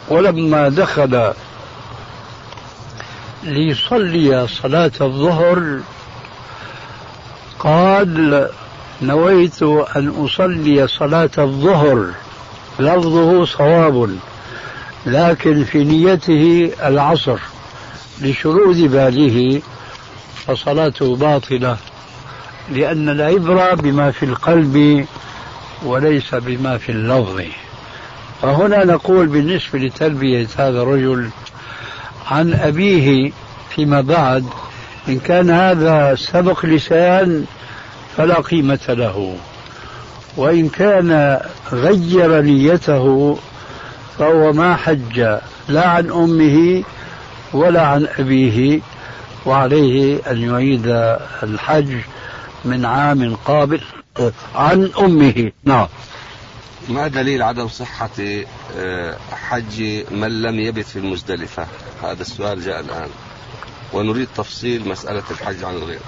ولما 0.09 0.69
دخل 0.69 1.33
ليصلي 3.43 4.47
صلاة 4.47 4.91
الظهر 5.01 5.79
قال 7.63 8.49
نويت 9.01 9.63
أن 9.63 10.25
أصلي 10.25 10.87
صلاة 10.87 11.29
الظهر 11.37 12.07
لفظه 12.79 13.45
صواب 13.45 14.17
لكن 15.05 15.63
في 15.63 15.83
نيته 15.83 16.71
العصر 16.83 17.37
لشرود 18.21 18.77
باله 18.77 19.61
فصلاته 20.47 21.15
باطلة 21.15 21.77
لأن 22.71 23.09
العبرة 23.09 23.73
بما 23.73 24.11
في 24.11 24.25
القلب 24.25 25.05
وليس 25.85 26.35
بما 26.35 26.77
في 26.77 26.91
اللفظ. 26.91 27.41
فهنا 28.41 28.85
نقول 28.85 29.27
بالنسبة 29.27 29.79
لتلبية 29.79 30.47
هذا 30.57 30.81
الرجل 30.81 31.29
عن 32.31 32.53
أبيه 32.53 33.31
فيما 33.75 34.01
بعد 34.01 34.45
إن 35.07 35.19
كان 35.19 35.49
هذا 35.49 36.15
سبق 36.15 36.65
لسان 36.65 37.45
فلا 38.17 38.41
قيمة 38.41 38.85
له. 38.89 39.37
وإن 40.37 40.69
كان 40.69 41.39
غير 41.71 42.41
نيته 42.41 43.37
فهو 44.19 44.53
ما 44.53 44.75
حج 44.75 45.39
لا 45.69 45.89
عن 45.89 46.11
أمه 46.11 46.83
ولا 47.53 47.81
عن 47.81 48.07
أبيه 48.19 48.81
وعليه 49.45 50.19
أن 50.31 50.41
يعيد 50.41 50.87
الحج 51.43 51.97
من 52.65 52.85
عام 52.85 53.35
قابل 53.35 53.81
عن 54.55 54.91
أمه. 54.99 55.51
نعم. 55.63 55.87
ما 56.89 57.07
دليل 57.07 57.41
عدم 57.41 57.67
صحة 57.67 58.09
آه، 58.77 59.17
حج 59.31 59.81
من 60.11 60.41
لم 60.41 60.59
يبت 60.59 60.85
في 60.85 60.99
المزدلفة؟ 60.99 61.67
هذا 62.03 62.21
السؤال 62.21 62.61
جاء 62.61 62.79
الآن. 62.79 63.09
ونريد 63.93 64.27
تفصيل 64.37 64.87
مسألة 64.87 65.23
الحج 65.31 65.63
عن 65.63 65.75
الغير. 65.75 65.99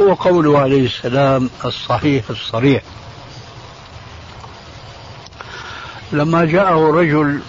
هو 0.00 0.14
قوله 0.14 0.58
عليه 0.58 0.86
السلام 0.86 1.50
الصحيح 1.64 2.24
الصريح. 2.30 2.82
لما 6.12 6.44
جاءه 6.44 6.90
رجل 6.90 7.40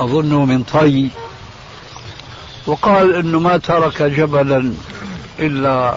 أظنه 0.00 0.44
من 0.44 0.62
طي 0.62 1.08
وقال 2.66 3.14
إنه 3.14 3.38
ما 3.38 3.56
ترك 3.56 4.02
جبلا 4.02 4.72
إلا 5.38 5.96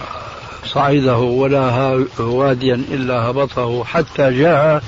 صعده 0.65 1.17
ولا 1.17 2.05
واديا 2.19 2.75
إلا 2.75 3.13
هبطه 3.13 3.83
حتى 3.83 4.31
جاء 4.31 4.83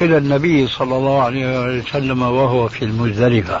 إلى 0.00 0.16
النبي 0.16 0.68
صلى 0.68 0.96
الله 0.96 1.22
عليه 1.22 1.78
وسلم 1.80 2.22
وهو 2.22 2.68
في 2.68 2.84
المزدلفة. 2.84 3.60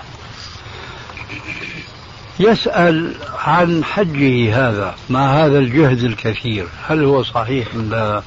يسأل 2.40 3.14
عن 3.38 3.84
حجه 3.84 4.68
هذا 4.68 4.94
مع 5.10 5.44
هذا 5.44 5.58
الجهد 5.58 6.04
الكثير. 6.04 6.66
هل 6.86 7.04
هو 7.04 7.22
صحيح 7.22 7.66
أم 7.74 7.90
لا؟ 7.90 8.22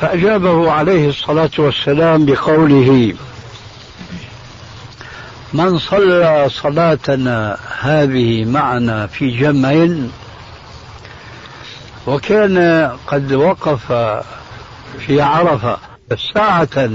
فأجابه 0.00 0.70
عليه 0.72 1.08
الصلاة 1.08 1.50
والسلام 1.58 2.26
بقوله 2.26 3.14
من 5.52 5.78
صلى 5.78 6.48
صلاتنا 6.48 7.58
هذه 7.80 8.44
معنا 8.44 9.06
في 9.06 9.30
جمع 9.30 9.88
وكان 12.06 12.90
قد 13.06 13.32
وقف 13.32 13.92
في 14.98 15.20
عرفة 15.22 15.78
ساعة 16.34 16.90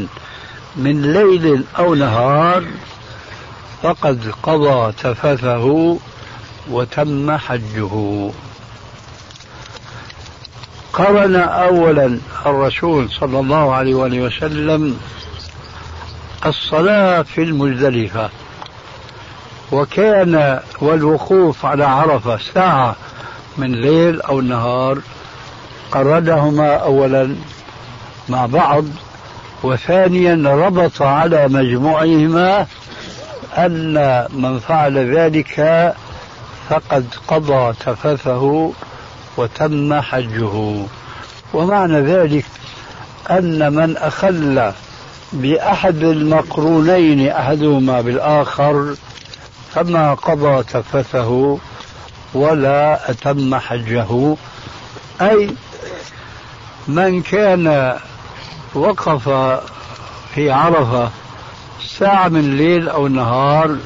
من 0.76 1.14
ليل 1.14 1.64
أو 1.78 1.96
نهار 1.96 2.64
فقد 3.84 4.34
قضى 4.44 4.92
تفثه 4.92 5.98
وتم 6.72 7.38
حجه. 7.38 8.30
قرن 10.94 11.36
أولا 11.36 12.20
الرسول 12.46 13.10
صلى 13.10 13.40
الله 13.40 13.74
عليه 13.74 13.96
وآله 13.96 14.22
وسلم 14.22 15.00
الصلاة 16.46 17.22
في 17.22 17.44
المزدلفة 17.44 18.30
وكان 19.72 20.60
والوقوف 20.82 21.66
على 21.66 21.86
عرفة 21.86 22.38
ساعة 22.54 22.96
من 23.58 23.72
ليل 23.72 24.22
أو 24.22 24.42
نهار 24.42 25.00
قرنهما 25.92 26.76
أولا 26.76 27.36
مع 28.30 28.46
بعض 28.46 28.84
وثانيا 29.64 30.36
ربط 30.46 31.02
على 31.02 31.48
مجموعهما 31.48 32.68
أن 33.58 34.28
من 34.34 34.60
فعل 34.60 35.16
ذلك 35.16 35.94
فقد 36.70 37.06
قضى 37.28 37.74
تفثه 37.74 38.72
وتم 39.38 40.02
حجه. 40.02 40.86
ومعنى 41.54 42.02
ذلك 42.02 42.46
أن 43.30 43.74
من 43.74 43.98
أخل 43.98 44.72
بأحد 45.34 46.04
المقرونين 46.04 47.30
أحدهما 47.30 48.02
بالآخر 48.02 48.96
فما 49.74 50.14
قضى 50.14 50.64
تفثه 50.64 51.58
ولا 52.34 53.12
أتم 53.12 53.56
حجه. 53.56 54.36
أي 55.22 55.50
من 56.88 57.22
كان 57.22 57.98
وقف 58.74 59.30
في 60.36 60.52
عرفة 60.52 61.10
ساعة 61.82 62.28
من 62.28 62.58
ليل 62.58 62.90
أو 62.90 63.08
نهار 63.08 63.78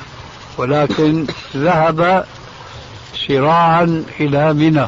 ولكن 0.58 1.28
ذهب 1.56 2.26
سراعا 3.28 4.04
إلى 4.20 4.54
منى. 4.54 4.88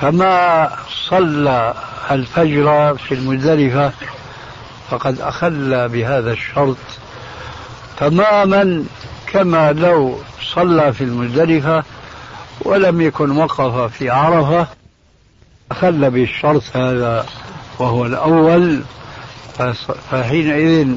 فما 0.00 0.70
صلى 1.08 1.74
الفجر 2.10 2.94
في 2.94 3.14
المزدلفة 3.14 3.92
فقد 4.90 5.20
أخل 5.20 5.88
بهذا 5.88 6.32
الشرط. 6.32 6.76
تماما 7.96 8.84
كما 9.26 9.72
لو 9.72 10.18
صلى 10.54 10.92
في 10.92 11.04
المزدلفة 11.04 11.84
ولم 12.60 13.00
يكن 13.00 13.30
وقف 13.30 13.92
في 13.92 14.10
عرفة 14.10 14.66
أخل 15.70 16.10
بالشرط 16.10 16.62
هذا 16.74 17.26
وهو 17.78 18.06
الأول. 18.06 18.82
فحينئذ 20.10 20.96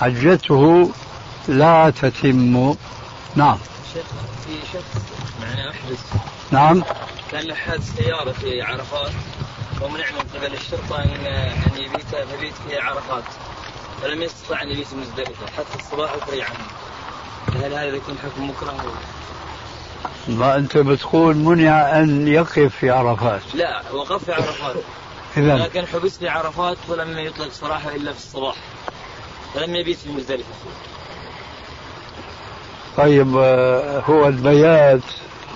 حجته 0.00 0.90
لا 1.48 1.90
تتم. 1.90 2.74
نعم. 3.34 3.58
في 4.46 4.54
شخص 4.72 5.02
معنا 5.40 5.70
أحدث. 5.70 6.12
نعم. 6.50 6.82
كان 7.30 7.44
له 7.44 7.54
حادث 7.54 7.96
سيارة 7.96 8.32
في 8.32 8.62
عرفات. 8.62 9.10
ومنع 9.80 10.04
من 10.10 10.38
قبل 10.40 10.54
الشرطة 10.54 11.04
أن 11.04 11.26
أن 11.66 11.82
يبيت 11.82 12.14
مبيت 12.36 12.54
في 12.68 12.78
عرفات. 12.78 13.24
فلم 14.02 14.22
يستطع 14.22 14.62
أن 14.62 14.68
يبيت 14.68 14.94
مزدلفة 14.94 15.46
حتى 15.46 15.78
الصباح 15.78 16.16
وفري 16.16 16.42
عنه 16.42 16.64
هل 17.54 17.72
هذا 17.72 17.96
يكون 17.96 18.18
حكم 18.18 18.50
مكره؟ 18.50 18.92
ما 20.28 20.56
أنت 20.56 20.76
بتقول 20.76 21.36
منع 21.36 21.98
أن 21.98 22.28
يقف 22.28 22.58
في 22.58 22.90
عرفات. 22.90 23.42
لا 23.54 23.82
وقف 23.92 24.24
في 24.24 24.32
عرفات. 24.32 24.76
إذا 25.36 25.56
لكن 25.56 25.86
حبس 25.86 26.18
في 26.18 26.28
عرفات 26.28 26.76
ولم 26.88 27.18
يطلق 27.18 27.52
صراحة 27.52 27.90
إلا 27.94 28.12
في 28.12 28.18
الصباح. 28.18 28.54
فلم 29.54 29.76
يبيت 29.76 29.98
في 29.98 30.12
مزدلفة 30.12 30.54
طيب 32.96 33.36
آه، 33.36 34.00
هو 34.00 34.28
البيات 34.28 35.00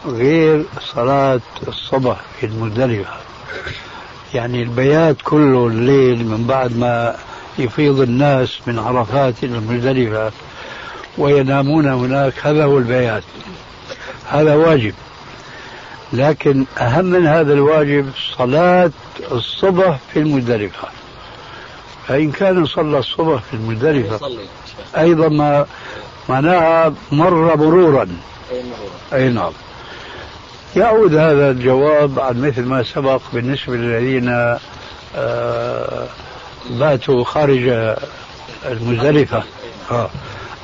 غير 0.06 0.64
صلاة 0.94 1.40
الصبح 1.68 2.20
في 2.40 2.46
المزدلفة. 2.46 3.12
يعني 4.34 4.62
البيات 4.62 5.16
كله 5.24 5.66
الليل 5.66 6.26
من 6.26 6.46
بعد 6.46 6.76
ما 6.76 7.16
يفيض 7.58 8.00
الناس 8.00 8.58
من 8.66 8.78
عرفات 8.78 9.34
إلى 9.44 9.58
المزدلفة 9.58 10.32
وينامون 11.18 11.86
هناك 11.86 12.34
هذا 12.42 12.64
هو 12.64 12.78
البيات. 12.78 13.22
هذا 14.28 14.54
واجب. 14.54 14.94
لكن 16.12 16.64
أهم 16.78 17.04
من 17.04 17.26
هذا 17.26 17.52
الواجب 17.52 18.10
صلاة 18.38 18.90
الصبح 19.32 19.98
في 20.12 20.18
المزدلفة. 20.18 20.88
فإن 22.08 22.32
كان 22.32 22.66
صلى 22.66 22.98
الصبح 22.98 23.42
في 23.42 23.54
المزدلفة 23.54 24.30
أيضا 24.96 25.28
ما 25.28 25.66
معناها 26.28 26.94
مر 27.12 27.56
مرورا. 27.56 28.08
أي 28.52 28.62
مرور؟ 28.62 28.90
أي 29.12 29.28
نعم. 29.28 29.52
يعود 30.76 31.14
هذا 31.14 31.50
الجواب 31.50 32.20
عن 32.20 32.40
مثل 32.40 32.62
ما 32.62 32.82
سبق 32.82 33.20
بالنسبة 33.32 33.76
للذين 33.76 34.56
آه، 35.16 36.06
باتوا 36.70 37.24
خارج 37.24 37.94
المزدلفة. 38.64 39.42
آه. 39.90 40.10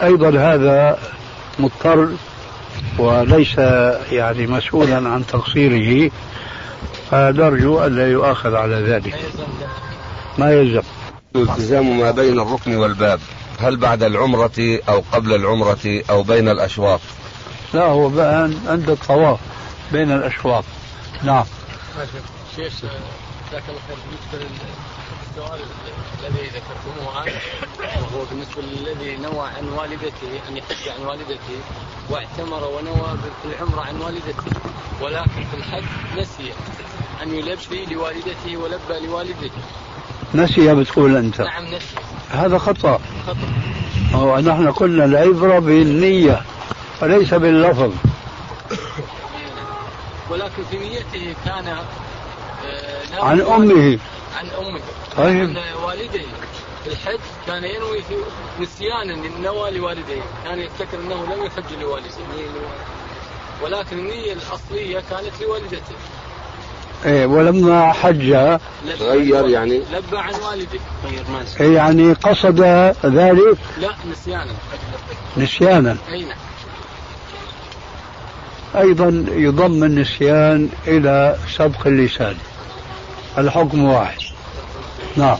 أيضا 0.03 0.29
هذا 0.29 0.99
مضطر 1.59 2.09
وليس 2.99 3.59
يعني 4.13 4.47
مسؤولا 4.47 4.97
عن 4.97 5.27
تقصيره 5.27 6.11
فنرجو 7.11 7.85
ألا 7.85 8.11
يؤاخذ 8.11 8.55
على 8.55 8.75
ذلك؟ 8.75 9.19
ما 10.39 10.53
يلزم. 10.53 10.83
التزام 11.37 11.99
ما 11.99 12.11
بين 12.11 12.41
الركن 12.41 12.77
والباب 12.77 13.21
هل 13.59 13.77
بعد 13.77 14.03
العمرة 14.03 14.79
أو 14.89 15.03
قبل 15.13 15.35
العمرة 15.35 16.03
أو 16.11 16.23
بين 16.23 16.49
الأشواط 16.49 17.01
لا 17.75 17.85
هو 17.85 18.09
بقى 18.09 18.51
عند 18.67 18.91
الطواف 18.91 19.39
بين 19.93 20.13
الأشواط 20.13 20.65
نعم. 21.23 21.45
شيخ 22.57 22.73
جزاك 23.51 23.63
الله 23.69 23.81
خير. 23.89 23.97
بالنسبة 24.11 24.51
للسؤال 25.37 25.61
الذي 26.21 26.49
ذكرتموه 26.49 27.25
الآن 27.25 28.03
وهو 28.03 28.25
بالنسبة 28.31 28.63
للذي 28.63 29.17
نوى 29.17 29.49
عن 29.49 29.69
والدته 29.69 30.49
أن 30.49 30.57
يحج 30.57 30.89
عن 30.89 31.07
والدته 31.07 31.61
واعتمر 32.11 32.65
ونوى 32.65 33.19
بالعمره 33.45 33.81
عن 33.81 34.01
والدته 34.01 34.61
ولكن 35.01 35.45
في 35.51 35.57
الحج 35.57 35.85
نسي 36.19 36.53
أن 37.23 37.35
يلبي 37.35 37.95
لوالدته 37.95 38.57
ولبى 38.57 39.07
لوالدته. 39.07 39.51
نسي 40.35 40.75
بتقول 40.75 41.17
أنت. 41.17 41.41
نعم 41.41 41.65
نسي. 41.65 41.87
هذا 42.31 42.59
خطأ. 42.59 43.01
خطأ. 43.27 44.41
نحن 44.41 44.71
قلنا 44.71 45.05
العبرة 45.05 45.59
بالنية 45.59 46.43
وليس 47.03 47.35
باللفظ. 47.35 47.93
ولكن 50.31 50.63
في 50.71 50.79
نيته 50.79 51.35
كان 51.45 51.69
آه، 51.69 53.25
عن 53.25 53.41
أمه. 53.41 53.99
عن 54.39 54.47
أمه. 54.59 54.81
طيب. 55.17 55.41
عن 55.41 55.59
والديه. 55.85 56.27
الحج 56.87 57.19
كان 57.47 57.65
ينوي 57.65 58.03
في 58.03 58.15
نسيانا 58.61 59.29
نوى 59.43 59.71
لوالديه. 59.71 60.23
كان 60.45 60.59
يفتكر 60.59 60.99
إنه 61.01 61.25
لم 61.35 61.45
يحج 61.45 61.81
لوالديه. 61.81 62.11
ولكن 63.63 63.99
النية 63.99 64.33
الأصلية 64.33 65.03
كانت 65.11 65.43
لوالدته. 65.43 65.95
إيه 67.05 67.27
ولما 67.27 67.93
حج. 67.93 68.23
لبى 68.25 68.61
غير 69.01 69.37
عن- 69.45 69.51
يعني؟ 69.51 69.79
لبى 69.79 70.19
عن 70.19 70.33
والده 70.35 70.81
غير 71.05 71.25
ماشي 71.33 71.61
إيه 71.63 71.75
يعني 71.77 72.13
قصد 72.13 72.61
ذلك؟ 73.05 73.59
لا 73.81 73.89
نسيانا. 74.13 74.53
نسيانا. 75.37 75.97
أي 76.13 76.23
نعم. 76.25 76.37
أيضا 78.77 79.25
يضم 79.33 79.85
النسيان 79.85 80.69
إلى 80.87 81.37
سبق 81.57 81.87
اللسان. 81.87 82.35
الحكم 83.39 83.85
واحد. 83.85 84.19
نعم. 85.17 85.37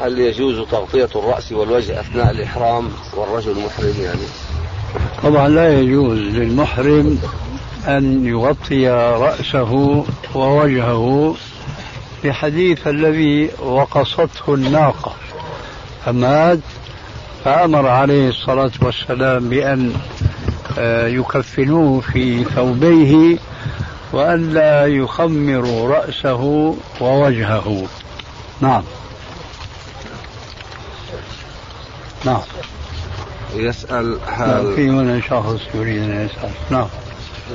هل 0.00 0.18
يجوز 0.18 0.68
تغطية 0.70 1.08
الرأس 1.16 1.52
والوجه 1.52 2.00
أثناء 2.00 2.30
الإحرام؟ 2.30 2.88
والرجل 3.16 3.54
محرم 3.66 3.94
يعني. 4.00 4.20
طبعا 5.22 5.48
لا 5.48 5.80
يجوز 5.80 6.18
للمحرم 6.18 7.18
أن 7.88 8.26
يغطي 8.26 8.88
رأسه 8.88 10.04
ووجهه 10.34 11.34
بحديث 12.24 12.86
الذي 12.86 13.50
وقصته 13.58 14.54
الناقة. 14.54 15.12
فمات 16.04 16.58
فأمر 17.44 17.88
عليه 17.88 18.28
الصلاة 18.28 18.70
والسلام 18.82 19.48
بأن 19.48 19.92
آه، 20.78 21.06
يكفنوه 21.06 22.00
في 22.00 22.44
ثوبيه 22.44 23.38
وأن 24.12 24.52
لا 24.52 24.86
يخمروا 24.86 25.88
رأسه 25.88 26.76
ووجهه. 27.00 27.86
نعم. 28.60 28.82
نعم. 32.24 32.40
يسأل 33.54 34.18
هل 34.26 34.50
هل 34.50 34.74
في 34.74 34.90
هنا 34.90 35.20
شخص 35.20 35.60
يريد 35.74 36.02
أن 36.02 36.24
يسأل. 36.26 36.50
نعم. 36.70 36.88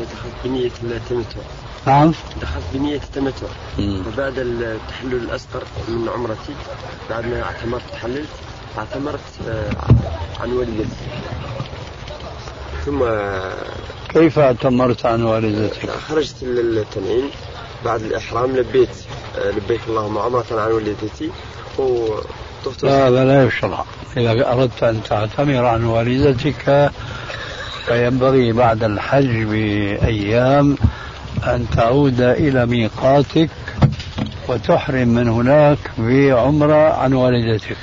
دخلت 0.04 0.34
بنية 0.44 0.72
التمتع. 0.84 1.40
نعم. 1.88 2.14
دخلت 2.42 2.64
بنية 2.74 2.96
التمتع. 2.96 3.48
وبعد 3.80 4.34
التحلل 4.38 5.14
الأصغر 5.14 5.64
من 5.88 6.10
عمرتي 6.10 6.54
بعد 7.10 7.26
ما 7.26 7.44
اعتمرت 7.44 7.84
تحللت 7.92 8.30
اعتمرت 8.78 9.20
آه، 9.48 9.70
عن 10.40 10.52
والدتي. 10.52 11.06
ثم 12.86 13.06
كيف 14.10 14.40
اعتمرت 14.40 15.06
عن 15.06 15.24
والدتك؟ 15.24 15.90
خرجت 15.90 16.44
للتنعيم. 16.44 17.30
بعد 17.86 18.02
الإحرام 18.02 18.58
لبيت 18.58 18.90
آه، 19.38 19.52
لبيك 19.52 19.82
اللهم 19.88 20.18
عمرة 20.18 20.46
عن 20.52 20.72
والدتي. 20.72 21.30
وطفت 21.78 22.84
لا 22.84 23.08
هذا 23.08 23.26
لا 23.26 23.46
يشرع. 23.46 23.86
إذا 24.18 24.52
أردت 24.54 24.84
أن 24.84 25.04
تعتمر 25.04 25.66
عن 25.66 25.84
والدتك 25.86 26.92
فينبغي 27.86 28.52
بعد 28.52 28.84
الحج 28.84 29.44
بأيام 29.44 30.78
أن 31.44 31.66
تعود 31.76 32.22
إلى 32.22 32.66
ميقاتك 32.66 33.50
وتحرم 34.48 35.08
من 35.08 35.28
هناك 35.28 35.78
بعمرة 35.98 36.94
عن 36.94 37.14
والدتك. 37.14 37.78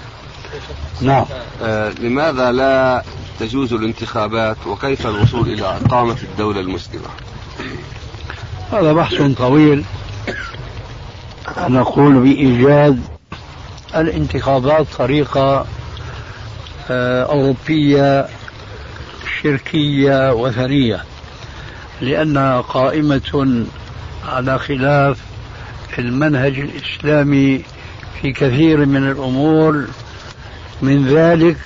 نعم. 1.01 1.25
آه، 1.63 1.91
لماذا 1.91 2.53
لا 2.53 3.03
تجوز 3.41 3.73
الانتخابات 3.73 4.57
وكيف 4.67 5.07
الوصول 5.07 5.49
إلى 5.49 5.77
إقامة 5.87 6.17
الدولة 6.23 6.61
المسلمة؟ 6.61 7.09
هذا 8.73 8.93
بحث 8.93 9.23
طويل. 9.23 9.85
نقول 11.59 12.15
بإيجاد 12.15 13.01
الانتخابات 13.97 14.87
طريقة 14.99 15.67
آه، 16.91 17.25
أوروبية 17.25 18.29
شركية 19.43 20.33
وثنية 20.33 21.05
لأنها 22.01 22.61
قائمة 22.61 23.65
على 24.29 24.59
خلاف 24.59 25.19
المنهج 25.99 26.59
الإسلامي 26.59 27.65
في 28.23 28.33
كثير 28.33 28.87
من 28.87 29.11
الأمور 29.11 29.87
من 30.83 31.09
ذلك 31.09 31.57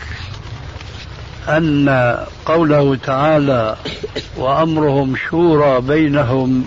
أن 1.48 2.16
قوله 2.46 2.96
تعالى 2.96 3.76
وأمرهم 4.36 5.14
شورى 5.30 5.80
بينهم 5.80 6.64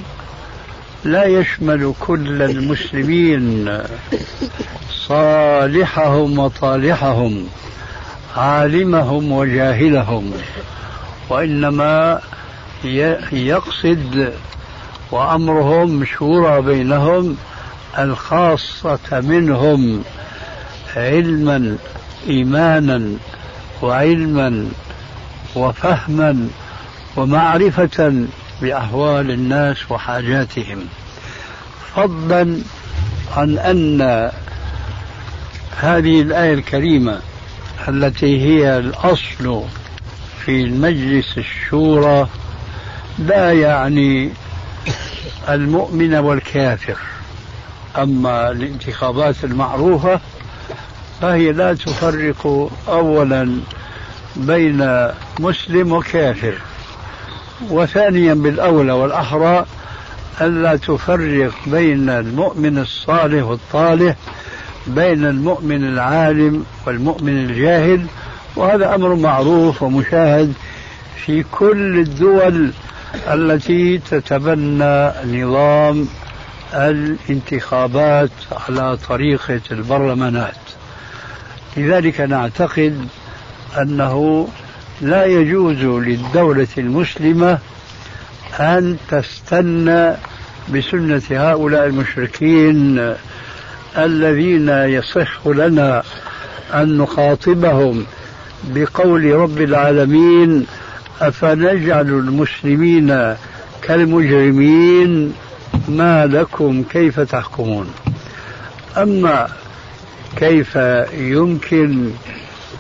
لا 1.04 1.26
يشمل 1.26 1.94
كل 2.00 2.42
المسلمين 2.42 3.78
صالحهم 5.08 6.40
وطالحهم 6.40 7.48
عالمهم 8.38 9.32
وجاهلهم. 9.32 10.34
وإنما 11.30 12.22
يقصد 13.32 14.34
وأمرهم 15.12 16.06
شورى 16.06 16.62
بينهم 16.62 17.38
الخاصة 18.00 19.00
منهم 19.12 20.04
علما 20.96 21.78
إيمانا 22.28 23.12
وعلما 23.82 24.70
وفهما 25.56 26.48
ومعرفة 27.16 28.26
بأحوال 28.62 29.32
الناس 29.32 29.92
وحاجاتهم. 29.92 30.86
فضلا 31.96 32.58
عن 33.38 33.58
أن 33.58 34.32
هذه 35.78 36.22
الآية 36.22 36.54
الكريمة 36.54 37.20
التي 37.88 38.42
هي 38.42 38.78
الأصل 38.78 39.64
في 40.46 40.64
المجلس 40.64 41.38
الشورى 41.38 42.28
لا 43.20 43.54
يعني 43.54 44.32
المؤمن 45.50 46.16
والكافر. 46.16 46.98
أما 47.98 48.52
الانتخابات 48.52 49.44
المعروفة 49.44 50.20
فهي 51.22 51.52
لا 51.52 51.74
تفرق 51.74 52.72
أولا 52.88 53.60
بين 54.36 55.08
مسلم 55.40 55.92
وكافر. 55.92 56.54
وثانيا 57.70 58.34
بالأولى 58.34 58.92
والأحرى 58.92 59.66
ألا 60.42 60.76
تفرق 60.76 61.54
بين 61.68 62.10
المؤمن 62.10 62.78
الصالح 62.78 63.44
والطالح 63.44 64.16
بين 64.88 65.26
المؤمن 65.26 65.84
العالم 65.84 66.66
والمؤمن 66.88 67.46
الجاهل 67.46 68.06
وهذا 68.56 68.96
أمر 68.96 69.16
معروف 69.16 69.84
ومشاهد 69.84 70.54
في 71.26 71.44
كل 71.52 72.00
الدول 72.00 72.72
التي 73.28 73.98
تتبنى 73.98 75.12
نظام 75.26 76.08
الانتخابات 76.74 78.32
على 78.52 78.98
طريقة 78.98 79.62
البرلمانات. 79.72 80.56
لذلك 81.78 82.22
نعتقد 82.22 83.08
أنه 83.82 84.48
لا 85.02 85.26
يجوز 85.26 85.78
للدولة 85.78 86.68
المسلمة 86.78 87.60
أن 88.60 88.98
تستنى 89.10 90.14
بسنة 90.74 91.22
هؤلاء 91.32 91.86
المشركين 91.86 93.16
الذين 93.98 94.70
يصح 94.70 95.48
لنا 95.48 96.04
أن 96.74 96.98
نخاطبهم 96.98 98.06
بقول 98.64 99.34
رب 99.34 99.62
العالمين 99.62 100.66
أفنجعل 101.22 102.08
المسلمين 102.10 103.36
كالمجرمين؟ 103.82 105.34
ما 105.88 106.26
لكم 106.26 106.84
كيف 106.84 107.20
تحكمون؟ 107.20 107.94
أما 108.98 109.48
كيف 110.36 110.76
يمكن 111.14 112.12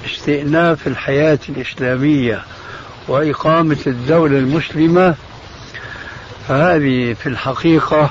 استئناف 0.05 0.87
الحياة 0.87 1.39
الإسلامية 1.49 2.41
وإقامة 3.07 3.77
الدولة 3.87 4.37
المسلمة؟ 4.37 5.15
فهذه 6.47 7.13
في 7.13 7.27
الحقيقة 7.27 8.09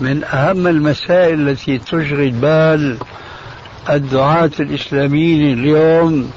من 0.00 0.24
أهم 0.24 0.66
المسائل 0.66 1.48
التي 1.48 1.78
تشغل 1.78 2.30
بال 2.30 2.96
الدعاة 3.90 4.50
الإسلاميين 4.60 5.58
اليوم 5.58 6.30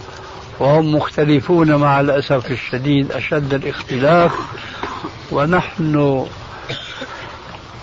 وهم 0.60 0.95
مختلفون 0.95 1.76
مع 1.76 1.99
الأسف 1.99 2.51
الشديد 2.51 3.12
أشد 3.12 3.53
الاختلاف 3.53 4.32
ونحن 5.32 6.26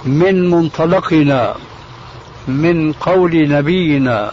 من 0.05 0.51
منطلقنا 0.51 1.55
من 2.49 2.93
قول 2.93 3.49
نبينا 3.49 4.33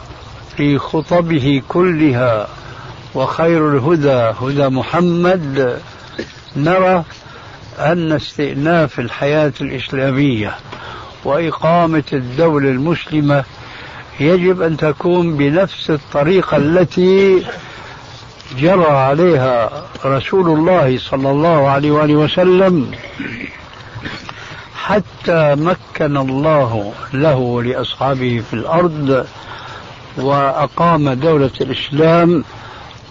في 0.57 0.77
خطبه 0.77 1.61
كلها 1.67 2.47
وخير 3.15 3.71
الهدى 3.77 4.33
هدى 4.41 4.67
محمد 4.67 5.79
نرى 6.55 7.03
أن 7.79 8.11
استئناف 8.11 8.99
الحياة 8.99 9.53
الإسلامية 9.61 10.55
وإقامة 11.25 12.03
الدولة 12.13 12.69
المسلمة 12.69 13.43
يجب 14.19 14.61
أن 14.61 14.77
تكون 14.77 15.37
بنفس 15.37 15.89
الطريقة 15.89 16.57
التي 16.57 17.45
جرى 18.57 18.85
عليها 18.91 19.69
رسول 20.05 20.49
الله 20.49 20.97
صلى 20.97 21.31
الله 21.31 21.67
عليه 21.69 21.91
وآله 21.91 22.15
وسلم 22.15 22.91
حتى 24.75 25.55
مكن 25.55 26.17
الله 26.17 26.93
له 27.13 27.35
ولأصحابه 27.35 28.43
في 28.49 28.53
الأرض 28.53 29.25
وأقام 30.17 31.13
دولة 31.13 31.51
الإسلام 31.61 32.43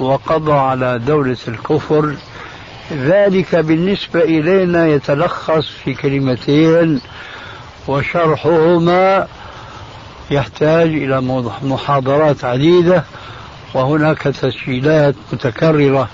وقضى 0.00 0.52
على 0.52 0.98
دولة 0.98 1.36
الكفر. 1.48 2.14
ذلك 2.92 3.56
بالنسبة 3.56 4.20
إلينا 4.20 4.86
يتلخص 4.86 5.66
في 5.84 5.94
كلمتين 5.94 7.00
وشرحهما 7.88 9.26
يحتاج 10.30 10.88
إلى 10.88 11.20
محاضرات 11.62 12.44
عديدة 12.44 13.04
وهناك 13.74 14.18
تسجيلات 14.22 15.14
متكررة 15.32 16.08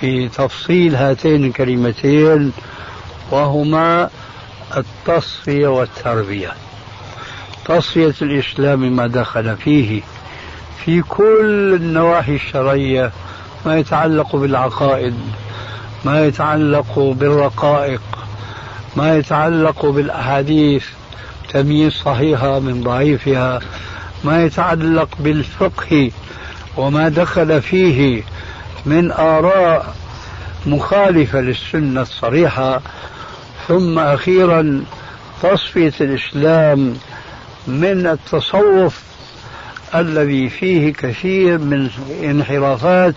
في 0.00 0.28
تفصيل 0.28 0.96
هاتين 0.96 1.44
الكلمتين 1.44 2.52
وهما 3.30 4.10
التصفية 4.76 5.66
والتربية. 5.68 6.52
تصفية 7.64 8.14
الإسلام 8.22 8.96
ما 8.96 9.06
دخل 9.06 9.56
فيه 9.56 10.02
في 10.84 11.02
كل 11.02 11.78
النواحي 11.80 12.34
الشرعية 12.34 13.12
ما 13.66 13.78
يتعلق 13.78 14.36
بالعقائد 14.36 15.14
ما 16.04 16.26
يتعلق 16.26 16.98
بالرقائق 16.98 18.02
ما 18.96 19.16
يتعلق 19.16 19.86
بالأحاديث 19.86 20.84
تمييز 21.52 21.92
صحيحة 21.92 22.58
من 22.58 22.82
ضعيفها 22.82 23.60
ما 24.24 24.44
يتعلق 24.44 25.08
بالفقه 25.20 26.10
وما 26.76 27.08
دخل 27.08 27.62
فيه 27.62 28.22
من 28.86 29.10
آراء 29.10 29.94
مخالفة 30.66 31.40
للسنة 31.40 32.02
الصريحة. 32.02 32.80
ثم 33.68 33.98
أخيرا 33.98 34.84
تصفية 35.42 35.92
الإسلام 36.00 36.96
من 37.66 38.06
التصوف 38.06 39.02
الذي 39.94 40.48
فيه 40.48 40.92
كثير 40.92 41.58
من 41.58 41.90
انحرافات 42.24 43.14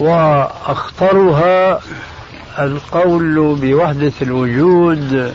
وأخطرها 0.00 1.80
القول 2.58 3.56
بوحدة 3.60 4.12
الوجود. 4.22 5.34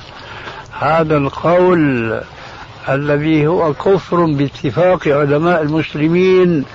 هذا 0.79 1.17
القول 1.17 2.21
الذي 2.89 3.47
هو 3.47 3.73
كفر 3.73 4.25
باتفاق 4.25 5.07
علماء 5.07 5.61
المسلمين 5.61 6.65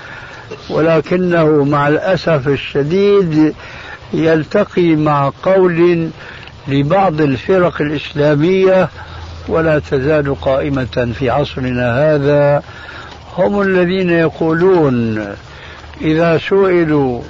ولكنه 0.70 1.64
مع 1.64 1.88
الأسف 1.88 2.48
الشديد 2.48 3.54
يلتقي 4.12 4.96
مع 4.96 5.32
قول 5.42 6.08
لبعض 6.68 7.20
الفرق 7.20 7.82
الإسلامية 7.82 8.88
ولا 9.48 9.78
تزال 9.78 10.40
قائمة 10.40 11.12
في 11.18 11.30
عصرنا 11.30 12.14
هذا. 12.14 12.62
هم 13.36 13.60
الذين 13.60 14.10
يقولون 14.10 15.26
إذا 16.00 16.38
سئلوا 16.38 17.22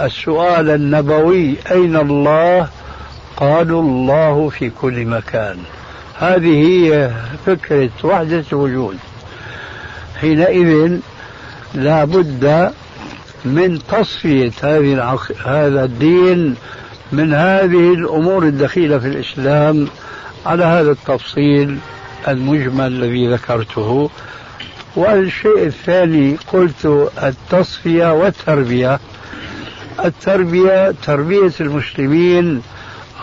السؤال 0.00 0.70
النبوي 0.70 1.56
أين 1.70 1.96
الله؟ 1.96 2.68
قالوا 3.36 3.82
الله 3.82 4.48
في 4.48 4.70
كل 4.70 5.04
مكان. 5.04 5.56
هذه 6.18 6.66
هي 6.66 7.10
فكرة 7.46 7.90
وحدة 8.04 8.44
الوجود. 8.52 8.96
حينئذ 10.20 10.98
لا 11.74 12.04
بد 12.04 12.72
من 13.44 13.78
تصفية 13.88 14.52
هذه 14.62 14.94
العق... 14.94 15.32
هذا 15.44 15.84
الدين 15.84 16.56
من 17.12 17.34
هذه 17.34 17.94
الأمور 17.94 18.42
الدخيلة 18.42 18.98
في 18.98 19.06
الإسلام 19.08 19.88
على 20.46 20.64
هذا 20.64 20.90
التفصيل 20.90 21.78
المجمل 22.28 22.86
الذي 22.86 23.28
ذكرته. 23.28 24.10
والشيء 24.96 25.66
الثاني 25.66 26.36
قلت 26.52 27.10
التصفية 27.22 28.12
والتربية. 28.12 29.00
التربية 30.04 30.94
تربية 31.06 31.52
المسلمين 31.60 32.62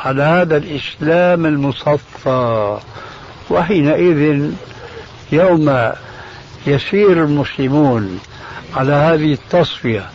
على 0.06 0.24
هذا 0.24 0.58
الإسلام 0.58 1.46
المصفى. 1.46 2.78
وحينئذ 3.50 4.52
يوم 5.32 5.92
يسير 6.68 7.24
المسلمون 7.24 8.20
على 8.76 8.94
هذه 8.94 9.34
التصفية 9.34 10.06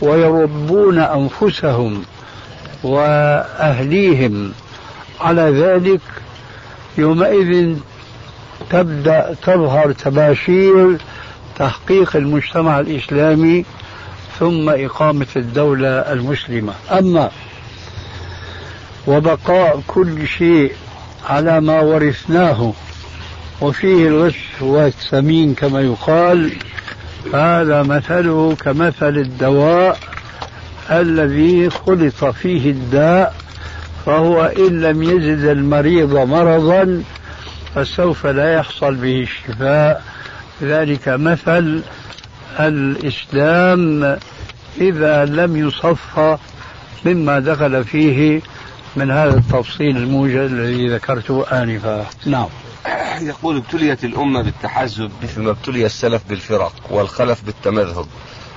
ويربون 0.00 0.98
أنفسهم 0.98 2.02
وأهليهم 2.82 4.52
على 5.20 5.42
ذلك 5.42 6.00
يومئذ 6.98 7.76
تبدأ 8.70 9.34
تظهر 9.42 9.92
تباشير 9.92 10.98
تحقيق 11.58 12.16
المجتمع 12.16 12.80
الإسلامي 12.80 13.64
ثم 14.38 14.68
إقامة 14.68 15.26
الدولة 15.36 15.88
المسلمة. 15.88 16.72
أما 16.90 17.30
وبقاء 19.06 19.82
كل 19.86 20.26
شيء 20.28 20.72
على 21.28 21.60
ما 21.60 21.80
ورثناه 21.80 22.72
وفيه 23.60 24.08
الغش 24.08 24.48
والثمين 24.60 25.54
كما 25.54 25.80
يقال 25.80 26.52
هذا 27.34 27.82
مثله 27.82 28.56
كمثل 28.60 29.16
الدواء 29.16 29.98
الذي 30.90 31.70
خلط 31.70 32.24
فيه 32.24 32.70
الداء 32.70 33.34
فهو 34.06 34.44
إن 34.44 34.80
لم 34.80 35.02
يزد 35.02 35.44
المريض 35.44 36.16
مرضا 36.16 37.02
فسوف 37.74 38.26
لا 38.26 38.54
يحصل 38.54 38.94
به 38.94 39.20
الشفاء 39.20 40.02
ذلك 40.62 41.08
مثل 41.08 41.82
الإسلام 42.60 44.18
إذا 44.80 45.24
لم 45.24 45.56
يصفى 45.56 46.36
مما 47.04 47.38
دخل 47.38 47.84
فيه 47.84 48.40
من 48.96 49.10
هذا 49.10 49.36
التفصيل 49.36 49.96
الموجز 49.96 50.52
الذي 50.52 50.88
ذكرته 50.88 51.44
آنفا. 51.52 52.06
نعم. 52.26 52.48
يقول 53.20 53.56
ابتليت 53.56 54.04
الأمة 54.04 54.42
بالتحزب. 54.42 55.10
مثل 55.22 55.40
ما 55.42 55.50
ابتلي 55.50 55.86
السلف 55.86 56.22
بالفرق 56.28 56.72
والخلف 56.90 57.44
بالتمذهب. 57.44 58.06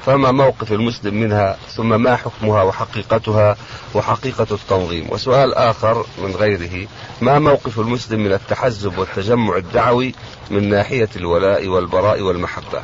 فما 0.05 0.31
موقف 0.31 0.71
المسلم 0.71 1.13
منها 1.15 1.57
ثم 1.75 2.01
ما 2.01 2.15
حكمها 2.15 2.63
وحقيقتها 2.63 3.55
وحقيقة 3.93 4.47
التنظيم. 4.51 5.07
وسؤال 5.09 5.53
آخر 5.53 6.05
من 6.23 6.31
غيره 6.31 6.87
ما 7.21 7.39
موقف 7.39 7.79
المسلم 7.79 8.19
من 8.19 8.33
التحزب 8.33 8.97
والتجمع 8.97 9.57
الدعوي 9.57 10.13
من 10.51 10.69
ناحية 10.69 11.09
الولاء 11.15 11.67
والبراء 11.67 12.21
والمحبة؟ 12.21 12.81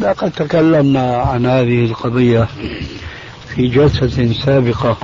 لقد 0.00 0.30
تكلمنا 0.30 1.16
عن 1.16 1.46
هذه 1.46 1.84
القضية 1.84 2.48
في 3.54 3.68
جلسة 3.68 4.32
سابقة 4.44 4.96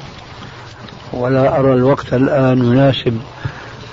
ولا 1.12 1.58
أرى 1.60 1.72
الوقت 1.72 2.14
الآن 2.14 2.58
مناسب. 2.58 3.20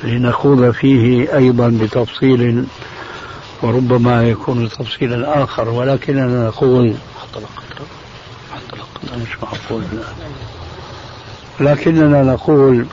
لنخوض 0.05 0.71
فيه 0.71 1.37
أيضا 1.37 1.69
بتفصيل 1.81 2.65
وربما 3.61 4.23
يكون 4.29 4.69
تفصيلا 4.69 5.43
آخر 5.43 5.69
ولكننا 5.69 6.47
نقول 6.47 6.93
مش 9.21 9.29
معقول 9.43 9.83
لكننا 11.59 12.23
نقول 12.23 12.85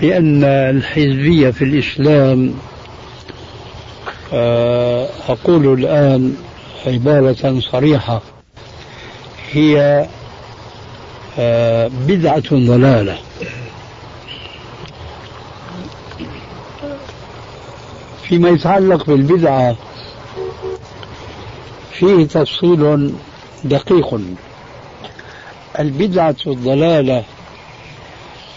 بأن 0.00 0.44
الحزبية 0.44 1.50
في 1.50 1.64
الإسلام 1.64 2.54
آه، 4.32 5.08
أقول 5.28 5.72
الآن 5.80 6.36
عبارة 6.86 7.60
صريحة 7.60 8.22
هي 9.52 10.06
آه، 11.38 11.90
بدعة 12.08 12.50
ضلالة. 12.52 13.18
فيما 18.30 18.48
يتعلق 18.48 19.06
بالبدعة 19.06 19.76
فيه 21.92 22.24
تفصيل 22.26 23.14
دقيق. 23.64 24.20
البدعة 25.78 26.36
الضلالة 26.46 27.24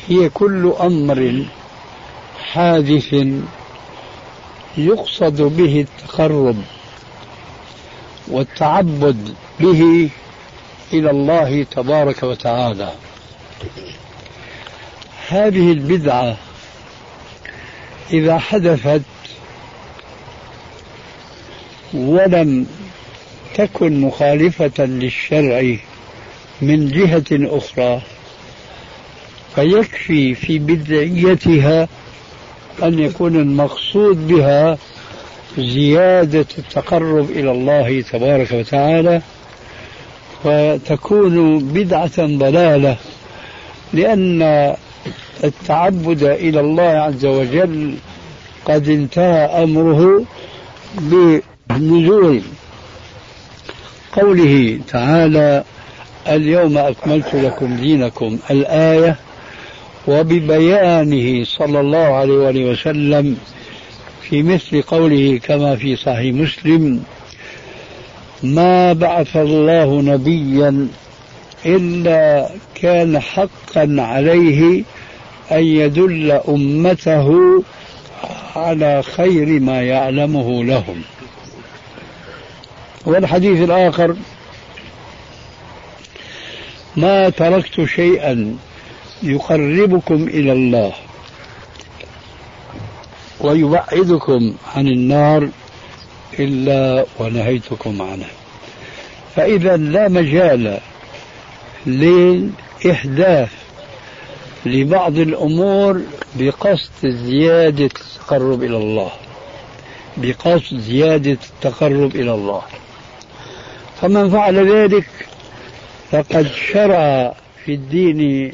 هي 0.07 0.29
كل 0.29 0.73
أمر 0.81 1.45
حادث 2.51 3.15
يقصد 4.77 5.41
به 5.41 5.81
التقرب 5.81 6.57
والتعبد 8.27 9.35
به 9.59 10.09
إلى 10.93 11.09
الله 11.09 11.63
تبارك 11.63 12.23
وتعالى. 12.23 12.91
هذه 15.29 15.71
البدعة 15.71 16.37
إذا 18.11 18.37
حدثت 18.37 19.01
ولم 21.93 22.65
تكن 23.55 24.01
مخالفة 24.01 24.85
للشرع 24.85 25.75
من 26.61 26.87
جهة 26.87 27.57
أخرى 27.57 28.01
فيكفي 29.55 30.35
في 30.35 30.59
بدعيتها 30.59 31.87
أن 32.83 32.99
يكون 32.99 33.35
المقصود 33.35 34.27
بها 34.27 34.77
زيادة 35.57 36.45
التقرب 36.57 37.29
إلى 37.29 37.51
الله 37.51 38.01
تبارك 38.01 38.51
وتعالى 38.51 39.21
وتكون 40.45 41.59
بدعة 41.59 42.25
ضلالة 42.25 42.97
لأن 43.93 44.41
التعبد 45.43 46.23
إلى 46.23 46.59
الله 46.59 46.83
عز 46.83 47.25
وجل 47.25 47.95
قد 48.65 48.89
انتهى 48.89 49.63
أمره 49.63 50.23
بنزول 51.69 52.41
قوله 54.13 54.79
تعالى 54.87 55.63
اليوم 56.27 56.77
أكملت 56.77 57.35
لكم 57.35 57.75
دينكم 57.77 58.37
الآية 58.51 59.15
وببيانه 60.07 61.43
صلى 61.43 61.79
الله 61.79 61.97
عليه 62.15 62.33
وآله 62.33 62.65
وسلم 62.71 63.37
في 64.21 64.43
مثل 64.43 64.81
قوله 64.81 65.39
كما 65.43 65.75
في 65.75 65.95
صحيح 65.95 66.35
مسلم 66.35 67.03
ما 68.43 68.93
بعث 68.93 69.37
الله 69.37 70.01
نبيا 70.01 70.87
إلا 71.65 72.49
كان 72.75 73.19
حقا 73.19 73.95
عليه 73.99 74.83
أن 75.51 75.63
يدل 75.63 76.31
أمته 76.31 77.29
على 78.55 79.03
خير 79.03 79.59
ما 79.59 79.81
يعلمه 79.83 80.63
لهم. 80.63 81.01
والحديث 83.05 83.61
الآخر 83.61 84.15
ما 86.95 87.29
تركت 87.29 87.85
شيئا 87.85 88.57
يقربكم 89.23 90.23
إلى 90.23 90.51
الله 90.51 90.93
ويبعدكم 93.41 94.55
عن 94.75 94.87
النار 94.87 95.49
إلا 96.39 97.05
ونهيتكم 97.19 98.01
عنه. 98.01 98.27
فإذا 99.35 99.77
لا 99.77 100.07
مجال 100.07 100.79
لإحداث 101.85 103.49
لبعض 104.65 105.17
الأمور 105.17 106.01
بقصد 106.35 107.07
زيادة 107.07 107.85
التقرب 107.85 108.63
إلى 108.63 108.77
الله 108.77 109.11
بقصد 110.17 110.77
زيادة 110.77 111.37
التقرب 111.55 112.15
إلى 112.15 112.33
الله. 112.33 112.61
فمن 114.01 114.29
فعل 114.29 114.71
ذلك 114.71 115.05
فقد 116.11 116.47
شرع 116.71 117.33
في 117.65 117.73
الدين 117.73 118.53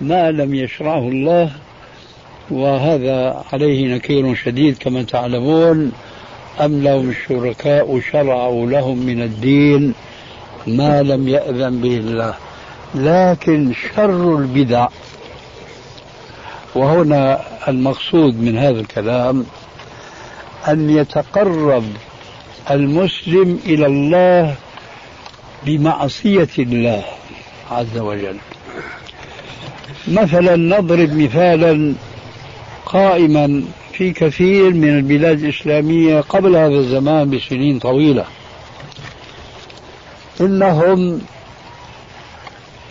ما 0.00 0.30
لم 0.30 0.54
يشرعه 0.54 1.08
الله 1.08 1.50
وهذا 2.50 3.44
عليه 3.52 3.94
نكير 3.94 4.34
شديد 4.34 4.78
كما 4.78 5.02
تعلمون. 5.02 5.92
أم 6.60 6.82
لهم 6.82 7.10
الشركاء 7.10 8.00
شرعوا 8.12 8.66
لهم 8.66 8.98
من 8.98 9.22
الدين 9.22 9.94
ما 10.66 11.02
لم 11.02 11.28
يأذن 11.28 11.80
به 11.80 11.96
الله. 11.96 12.34
لكن 12.94 13.72
شر 13.72 14.38
البدع. 14.38 14.88
وهنا 16.74 17.40
المقصود 17.68 18.40
من 18.40 18.58
هذا 18.58 18.80
الكلام 18.80 19.46
أن 20.68 20.90
يتقرب 20.90 21.84
المسلم 22.70 23.60
إلى 23.66 23.86
الله 23.86 24.54
بمعصية 25.66 26.48
الله 26.58 27.04
عز 27.70 27.98
وجل. 27.98 28.36
مثلا 30.08 30.56
نضرب 30.56 31.12
مثالا 31.12 31.94
قائما 32.86 33.64
في 33.92 34.12
كثير 34.12 34.70
من 34.74 34.88
البلاد 34.88 35.44
الإسلامية 35.44 36.20
قبل 36.20 36.56
هذا 36.56 36.74
الزمان 36.74 37.30
بسنين 37.30 37.78
طويلة. 37.78 38.24
إنهم 40.40 41.20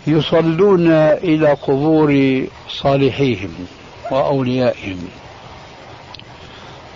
يصلون 0.07 0.91
إلى 0.91 1.53
قبور 1.53 2.43
صالحيهم 2.69 3.49
وأوليائهم. 4.11 5.07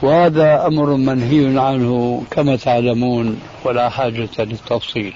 وهذا 0.02 0.68
أمر 0.68 0.96
منهي 0.96 1.60
عنه 1.60 2.24
كما 2.32 2.56
تعلمون 2.56 3.40
ولا 3.66 3.90
حاجة 3.90 4.30
للتفصيل. 4.40 5.14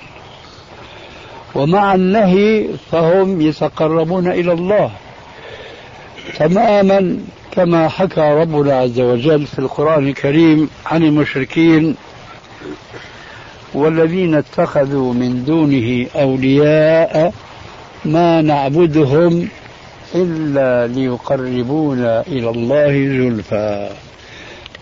ومع 1.56 1.96
النهي 1.96 2.68
فهم 2.92 3.42
يتقربون 3.42 4.28
إلى 4.28 4.52
الله 4.52 4.92
تماما 6.38 7.18
كما 7.52 7.88
حكى 7.88 8.22
ربنا 8.22 8.78
عز 8.78 9.00
وجل 9.00 9.46
في 9.46 9.60
القرآن 9.60 10.08
الكريم 10.08 10.70
عن 10.86 11.04
المشركين 11.04 11.96
والذين 13.74 14.36
اتخذوا 14.36 15.14
من 15.14 15.44
دونه 15.46 16.08
أولياء 16.16 17.34
ما 18.06 18.42
نعبدهم 18.42 19.48
إلا 20.16 20.88
ليقربونا 20.88 22.22
إلى 22.28 22.50
الله 22.50 22.92
زلفى. 22.92 23.90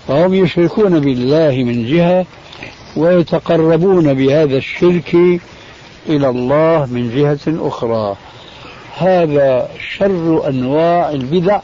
فهم 0.08 0.34
يشركون 0.34 0.99
بالله 0.99 1.64
من 1.64 1.86
جهة 1.86 2.26
ويتقربون 2.95 4.14
بهذا 4.14 4.58
الشرك 4.58 5.16
إلى 6.10 6.30
الله 6.30 6.86
من 6.86 7.16
جهة 7.16 7.68
أخرى. 7.68 8.16
هذا 8.97 9.70
شر 9.97 10.49
أنواع 10.49 11.10
البدع 11.10 11.60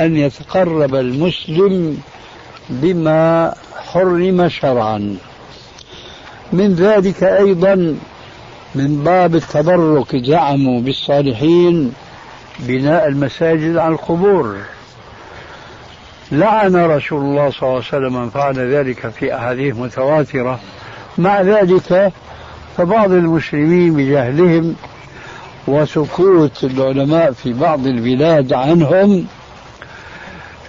أن 0.00 0.16
يتقرب 0.16 0.94
المسلم 0.94 1.98
بما 2.70 3.54
حرم 3.76 4.48
شرعا. 4.48 5.16
من 6.52 6.74
ذلك 6.74 7.22
أيضا 7.22 7.74
من 8.74 9.04
باب 9.04 9.34
التبرك 9.34 10.16
زعموا 10.16 10.80
بالصالحين 10.80 11.92
بناء 12.58 13.08
المساجد 13.08 13.76
على 13.76 13.94
القبور. 13.94 14.56
لعن 16.32 16.76
رسول 16.76 17.20
الله 17.20 17.50
صلى 17.50 17.62
الله 17.62 17.74
عليه 17.74 17.76
وسلم 17.86 18.22
من 18.22 18.30
فعل 18.30 18.58
ذلك 18.74 19.08
في 19.08 19.36
أحاديث 19.36 19.76
متواترة. 19.76 20.60
مع 21.18 21.40
ذلك 21.40 22.12
فبعض 22.76 23.12
المسلمين 23.12 23.94
بجهلهم 23.94 24.74
وسكوت 25.66 26.64
العلماء 26.64 27.32
في 27.32 27.52
بعض 27.52 27.86
البلاد 27.86 28.52
عنهم 28.52 29.26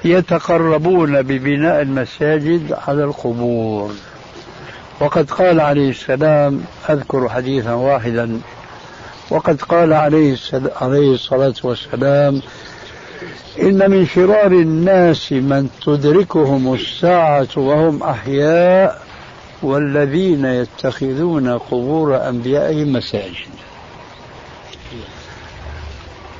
يتقربون 0.05 1.21
ببناء 1.21 1.81
المساجد 1.81 2.77
على 2.87 3.03
القبور. 3.03 3.91
وقد 4.99 5.31
قال 5.31 5.61
عليه 5.61 5.89
السلام 5.89 6.61
أذكر 6.89 7.29
حديثا 7.29 7.73
واحدا 7.73 8.39
وقد 9.29 9.61
قال 9.61 9.93
عليه 9.93 10.33
الصلاة 11.13 11.53
والسلام 11.63 12.41
إن 13.61 13.91
من 13.91 14.05
شرار 14.05 14.51
الناس 14.51 15.31
من 15.31 15.69
تدركهم 15.85 16.73
الساعة 16.73 17.47
وهم 17.55 18.03
أحياء 18.03 19.01
والذين 19.63 20.45
يتخذون 20.45 21.57
قبور 21.57 22.29
أنبيائهم 22.29 22.93
مساجد. 22.93 23.53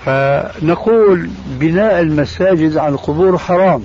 فنقول 0.05 1.29
بناء 1.47 1.99
المساجد 1.99 2.77
على 2.77 2.93
القبور 2.93 3.37
حرام. 3.37 3.83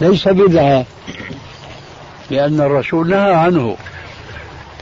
ليس 0.00 0.28
بدعة 0.28 0.84
لأن 2.30 2.60
الرسول 2.60 3.10
نهى 3.10 3.34
عنه. 3.34 3.76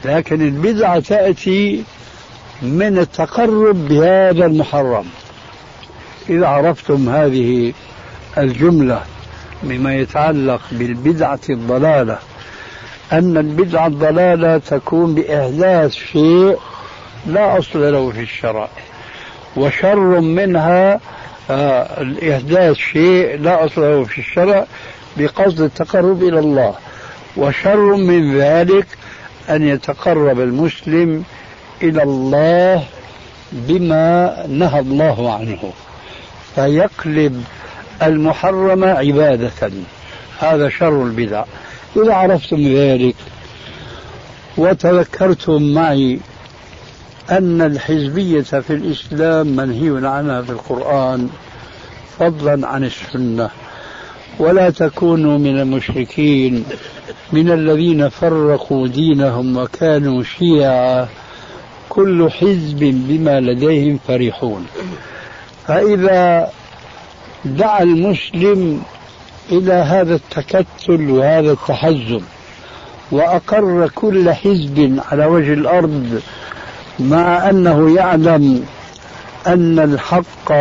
لكن 0.05 0.41
البدعة 0.41 0.99
تأتي 0.99 1.83
من 2.61 2.97
التقرب 2.97 3.87
بهذا 3.87 4.45
المحرم. 4.45 5.05
إذا 6.29 6.47
عرفتم 6.47 7.09
هذه 7.09 7.73
الجملة 8.37 9.01
بما 9.63 9.95
يتعلق 9.95 10.61
بالبدعة 10.71 11.39
الضلالة 11.49 12.17
أن 13.13 13.37
البدعة 13.37 13.87
الضلالة 13.87 14.57
تكون 14.57 15.15
بإحداث 15.15 15.91
شيء 15.91 16.57
لا 17.25 17.57
أصل 17.57 17.93
له 17.93 18.11
في 18.11 18.21
الشرع 18.21 18.67
وشر 19.57 20.19
منها 20.19 20.99
آه 21.49 22.01
الإحداث 22.01 22.75
شيء 22.75 23.37
لا 23.41 23.65
أصل 23.65 23.81
له 23.81 24.03
في 24.03 24.19
الشرع 24.19 24.65
بقصد 25.17 25.61
التقرب 25.61 26.23
إلى 26.23 26.39
الله 26.39 26.75
وشر 27.37 27.95
من 27.95 28.37
ذلك 28.37 28.87
أن 29.49 29.67
يتقرب 29.67 30.39
المسلم 30.39 31.23
إلى 31.83 32.03
الله 32.03 32.83
بما 33.51 34.35
نهى 34.47 34.79
الله 34.79 35.33
عنه. 35.33 35.73
فيقلب 36.55 37.43
المحرم 38.03 38.83
عبادة. 38.83 39.71
هذا 40.39 40.69
شر 40.69 41.03
البدع. 41.03 41.43
إذا 41.95 42.13
عرفتم 42.13 42.67
ذلك 42.67 43.15
وتذكرتم 44.57 45.73
معي 45.73 46.19
أن 47.31 47.61
الحزبية 47.61 48.41
في 48.41 48.73
الإسلام 48.73 49.47
منهي 49.47 50.07
عنها 50.07 50.41
في 50.41 50.49
القرآن 50.49 51.29
فضلا 52.19 52.67
عن 52.67 52.83
السنة. 52.83 53.49
ولا 54.39 54.69
تكونوا 54.69 55.37
من 55.37 55.59
المشركين 55.59 56.65
من 57.33 57.51
الذين 57.51 58.09
فرقوا 58.09 58.87
دينهم 58.87 59.57
وكانوا 59.57 60.23
شيعا. 60.23 61.07
كل 61.89 62.29
حزب 62.31 62.79
بما 62.79 63.39
لديهم 63.39 63.99
فرحون. 64.07 64.67
فإذا 65.71 66.49
دعا 67.45 67.83
المسلم 67.83 68.81
إلى 69.51 69.73
هذا 69.73 70.15
التكتل 70.15 71.11
وهذا 71.11 71.51
التحزب 71.51 72.21
وأقر 73.11 73.89
كل 73.95 74.31
حزب 74.33 74.99
على 75.11 75.25
وجه 75.25 75.53
الأرض 75.53 76.21
مع 76.99 77.49
أنه 77.49 77.95
يعلم 77.95 78.65
أن 79.47 79.79
الحق 79.79 80.51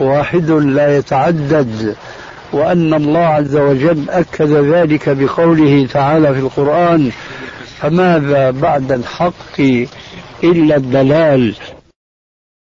واحد 0.00 0.50
لا 0.50 0.96
يتعدد 0.98 1.96
وأن 2.52 2.94
الله 2.94 3.26
عز 3.26 3.56
وجل 3.56 4.10
أكد 4.10 4.50
ذلك 4.50 5.08
بقوله 5.08 5.86
تعالى 5.92 6.34
في 6.34 6.40
القرآن 6.40 7.10
فماذا 7.80 8.50
بعد 8.50 8.92
الحق 8.92 9.60
إلا 10.44 10.76
الضلال؟ 10.76 11.54